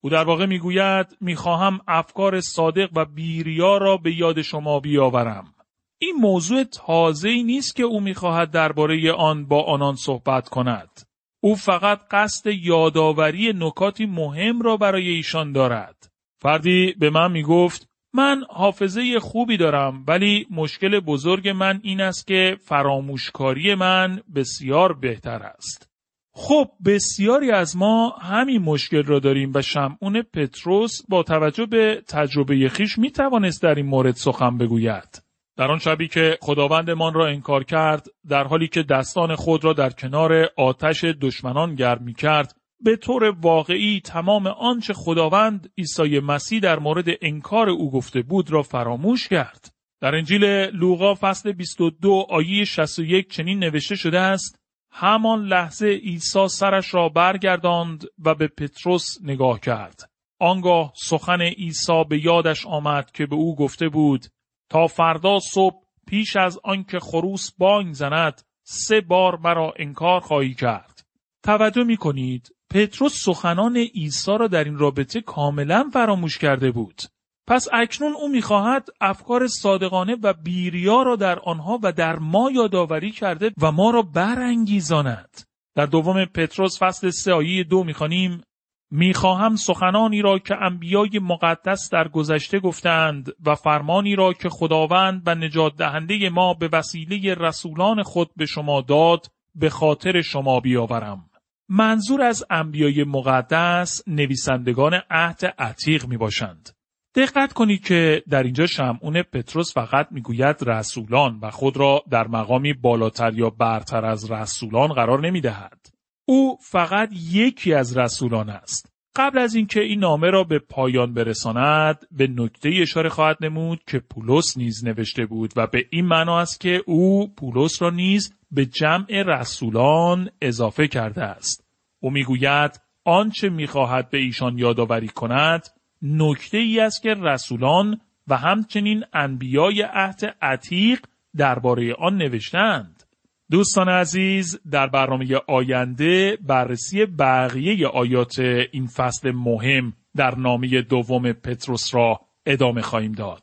او 0.00 0.10
در 0.10 0.24
واقع 0.24 0.46
می 0.46 0.58
گوید 0.58 1.06
می 1.20 1.36
خواهم 1.36 1.80
افکار 1.88 2.40
صادق 2.40 2.90
و 2.96 3.04
بیریا 3.04 3.76
را 3.76 3.96
به 3.96 4.14
یاد 4.14 4.42
شما 4.42 4.80
بیاورم. 4.80 5.54
این 5.98 6.14
موضوع 6.20 6.64
تازه 6.64 7.42
نیست 7.42 7.76
که 7.76 7.82
او 7.82 8.00
می‌خواهد 8.00 8.50
درباره 8.50 9.12
آن 9.12 9.46
با 9.46 9.62
آنان 9.62 9.94
صحبت 9.94 10.48
کند. 10.48 11.00
او 11.40 11.54
فقط 11.54 12.00
قصد 12.10 12.46
یادآوری 12.46 13.52
نکاتی 13.56 14.06
مهم 14.06 14.62
را 14.62 14.76
برای 14.76 15.08
ایشان 15.08 15.52
دارد. 15.52 16.12
فردی 16.40 16.94
به 16.98 17.10
من 17.10 17.42
گفت 17.42 17.88
من 18.18 18.44
حافظه 18.50 19.20
خوبی 19.20 19.56
دارم 19.56 20.04
ولی 20.08 20.46
مشکل 20.50 21.00
بزرگ 21.00 21.48
من 21.48 21.80
این 21.82 22.00
است 22.00 22.26
که 22.26 22.56
فراموشکاری 22.60 23.74
من 23.74 24.20
بسیار 24.34 24.92
بهتر 24.92 25.42
است. 25.42 25.90
خب 26.34 26.68
بسیاری 26.86 27.50
از 27.50 27.76
ما 27.76 28.10
همین 28.10 28.62
مشکل 28.62 29.02
را 29.02 29.18
داریم 29.18 29.52
و 29.54 29.62
شمعون 29.62 30.22
پتروس 30.22 30.92
با 31.08 31.22
توجه 31.22 31.66
به 31.66 32.02
تجربه 32.08 32.68
خیش 32.68 32.98
می 32.98 33.10
توانست 33.10 33.62
در 33.62 33.74
این 33.74 33.86
مورد 33.86 34.14
سخن 34.14 34.58
بگوید. 34.58 35.22
در 35.56 35.70
آن 35.70 35.78
شبی 35.78 36.08
که 36.08 36.38
خداوندمان 36.40 37.14
را 37.14 37.26
انکار 37.26 37.64
کرد 37.64 38.06
در 38.28 38.44
حالی 38.44 38.68
که 38.68 38.82
دستان 38.82 39.34
خود 39.34 39.64
را 39.64 39.72
در 39.72 39.90
کنار 39.90 40.48
آتش 40.56 41.04
دشمنان 41.04 41.74
گرم 41.74 42.02
می 42.04 42.14
کرد 42.14 42.54
به 42.80 42.96
طور 42.96 43.24
واقعی 43.24 44.00
تمام 44.00 44.46
آنچه 44.46 44.92
خداوند 44.92 45.72
عیسی 45.78 46.20
مسیح 46.20 46.60
در 46.60 46.78
مورد 46.78 47.06
انکار 47.22 47.70
او 47.70 47.90
گفته 47.90 48.22
بود 48.22 48.50
را 48.50 48.62
فراموش 48.62 49.28
کرد. 49.28 49.74
در 50.00 50.14
انجیل 50.14 50.44
لوقا 50.74 51.14
فصل 51.14 51.52
22 51.52 52.26
آیه 52.30 52.64
61 52.64 53.30
چنین 53.30 53.58
نوشته 53.58 53.96
شده 53.96 54.20
است 54.20 54.58
همان 54.90 55.44
لحظه 55.44 55.86
عیسی 55.86 56.48
سرش 56.48 56.94
را 56.94 57.08
برگرداند 57.08 58.04
و 58.24 58.34
به 58.34 58.48
پتروس 58.48 59.04
نگاه 59.22 59.60
کرد. 59.60 60.10
آنگاه 60.40 60.92
سخن 60.96 61.40
عیسی 61.40 62.04
به 62.08 62.24
یادش 62.24 62.66
آمد 62.66 63.10
که 63.10 63.26
به 63.26 63.34
او 63.34 63.56
گفته 63.56 63.88
بود 63.88 64.26
تا 64.70 64.86
فردا 64.86 65.38
صبح 65.38 65.82
پیش 66.06 66.36
از 66.36 66.58
آنکه 66.64 66.98
خروس 66.98 67.50
بانگ 67.58 67.92
زند 67.92 68.42
سه 68.62 69.00
بار 69.00 69.36
مرا 69.36 69.74
انکار 69.76 70.20
خواهی 70.20 70.54
کرد. 70.54 71.06
توجه 71.42 71.84
می 71.84 71.96
کنید 71.96 72.54
پتروس 72.70 73.24
سخنان 73.24 73.76
عیسی 73.76 74.38
را 74.38 74.46
در 74.46 74.64
این 74.64 74.78
رابطه 74.78 75.20
کاملا 75.20 75.90
فراموش 75.92 76.38
کرده 76.38 76.70
بود. 76.70 77.02
پس 77.46 77.68
اکنون 77.72 78.12
او 78.12 78.28
می‌خواهد 78.28 78.88
افکار 79.00 79.46
صادقانه 79.46 80.16
و 80.22 80.32
بیریا 80.32 81.02
را 81.02 81.16
در 81.16 81.38
آنها 81.38 81.78
و 81.82 81.92
در 81.92 82.16
ما 82.18 82.50
یادآوری 82.50 83.10
کرده 83.10 83.50
و 83.62 83.72
ما 83.72 83.90
را 83.90 84.02
برانگیزاند. 84.02 85.40
در 85.74 85.86
دوم 85.86 86.24
پتروس 86.24 86.82
فصل 86.82 87.10
سه 87.10 87.32
آیه 87.32 87.64
دو 87.64 87.84
می‌خوانیم 87.84 88.42
می‌خواهم 88.90 89.56
سخنانی 89.56 90.22
را 90.22 90.38
که 90.38 90.56
انبیای 90.62 91.18
مقدس 91.22 91.90
در 91.92 92.08
گذشته 92.08 92.60
گفتند 92.60 93.32
و 93.46 93.54
فرمانی 93.54 94.16
را 94.16 94.32
که 94.32 94.48
خداوند 94.48 95.22
و 95.26 95.34
نجات 95.34 95.76
دهنده 95.76 96.30
ما 96.30 96.54
به 96.54 96.68
وسیله 96.72 97.34
رسولان 97.34 98.02
خود 98.02 98.30
به 98.36 98.46
شما 98.46 98.80
داد 98.80 99.26
به 99.54 99.70
خاطر 99.70 100.22
شما 100.22 100.60
بیاورم. 100.60 101.30
منظور 101.68 102.22
از 102.22 102.44
انبیای 102.50 103.04
مقدس 103.04 104.02
نویسندگان 104.06 105.00
عهد 105.10 105.54
عتیق 105.58 106.06
می 106.06 106.16
باشند. 106.16 106.70
دقت 107.14 107.52
کنید 107.52 107.84
که 107.84 108.22
در 108.28 108.42
اینجا 108.42 108.66
شمعون 108.66 109.22
پتروس 109.22 109.74
فقط 109.74 110.08
می‌گوید 110.10 110.56
رسولان 110.66 111.38
و 111.42 111.50
خود 111.50 111.76
را 111.76 112.02
در 112.10 112.28
مقامی 112.28 112.72
بالاتر 112.72 113.34
یا 113.34 113.50
برتر 113.50 114.04
از 114.04 114.30
رسولان 114.30 114.88
قرار 114.88 115.26
نمی 115.26 115.40
دهد. 115.40 115.86
او 116.24 116.58
فقط 116.62 117.10
یکی 117.12 117.74
از 117.74 117.96
رسولان 117.96 118.50
است. 118.50 118.92
قبل 119.16 119.38
از 119.38 119.54
اینکه 119.54 119.80
این 119.80 119.98
نامه 119.98 120.30
را 120.30 120.44
به 120.44 120.58
پایان 120.58 121.14
برساند 121.14 122.06
به 122.10 122.26
نکته 122.26 122.70
اشاره 122.82 123.08
خواهد 123.08 123.36
نمود 123.40 123.80
که 123.86 123.98
پولس 123.98 124.56
نیز 124.56 124.84
نوشته 124.84 125.26
بود 125.26 125.52
و 125.56 125.66
به 125.66 125.86
این 125.90 126.06
معنا 126.06 126.40
است 126.40 126.60
که 126.60 126.82
او 126.86 127.34
پولس 127.34 127.82
را 127.82 127.90
نیز 127.90 128.34
به 128.50 128.66
جمع 128.66 129.22
رسولان 129.26 130.30
اضافه 130.42 130.88
کرده 130.88 131.22
است. 131.22 131.64
او 132.00 132.10
می‌گوید 132.10 132.80
آنچه 133.04 133.48
می‌خواهد 133.48 134.10
به 134.10 134.18
ایشان 134.18 134.58
یادآوری 134.58 135.08
کند 135.08 135.68
نکته 136.02 136.58
ای 136.58 136.80
است 136.80 137.02
که 137.02 137.14
رسولان 137.14 138.00
و 138.28 138.36
همچنین 138.36 139.04
انبیای 139.12 139.82
عهد 139.82 140.36
عتیق 140.42 141.00
درباره 141.36 141.94
آن 141.94 142.16
نوشتند. 142.16 143.02
دوستان 143.50 143.88
عزیز 143.88 144.60
در 144.70 144.86
برنامه 144.86 145.36
آینده 145.48 146.38
بررسی 146.46 147.06
بقیه 147.06 147.86
آیات 147.86 148.38
این 148.72 148.86
فصل 148.86 149.30
مهم 149.30 149.92
در 150.16 150.34
نامه 150.34 150.82
دوم 150.82 151.32
پتروس 151.32 151.94
را 151.94 152.20
ادامه 152.46 152.82
خواهیم 152.82 153.12
داد. 153.12 153.42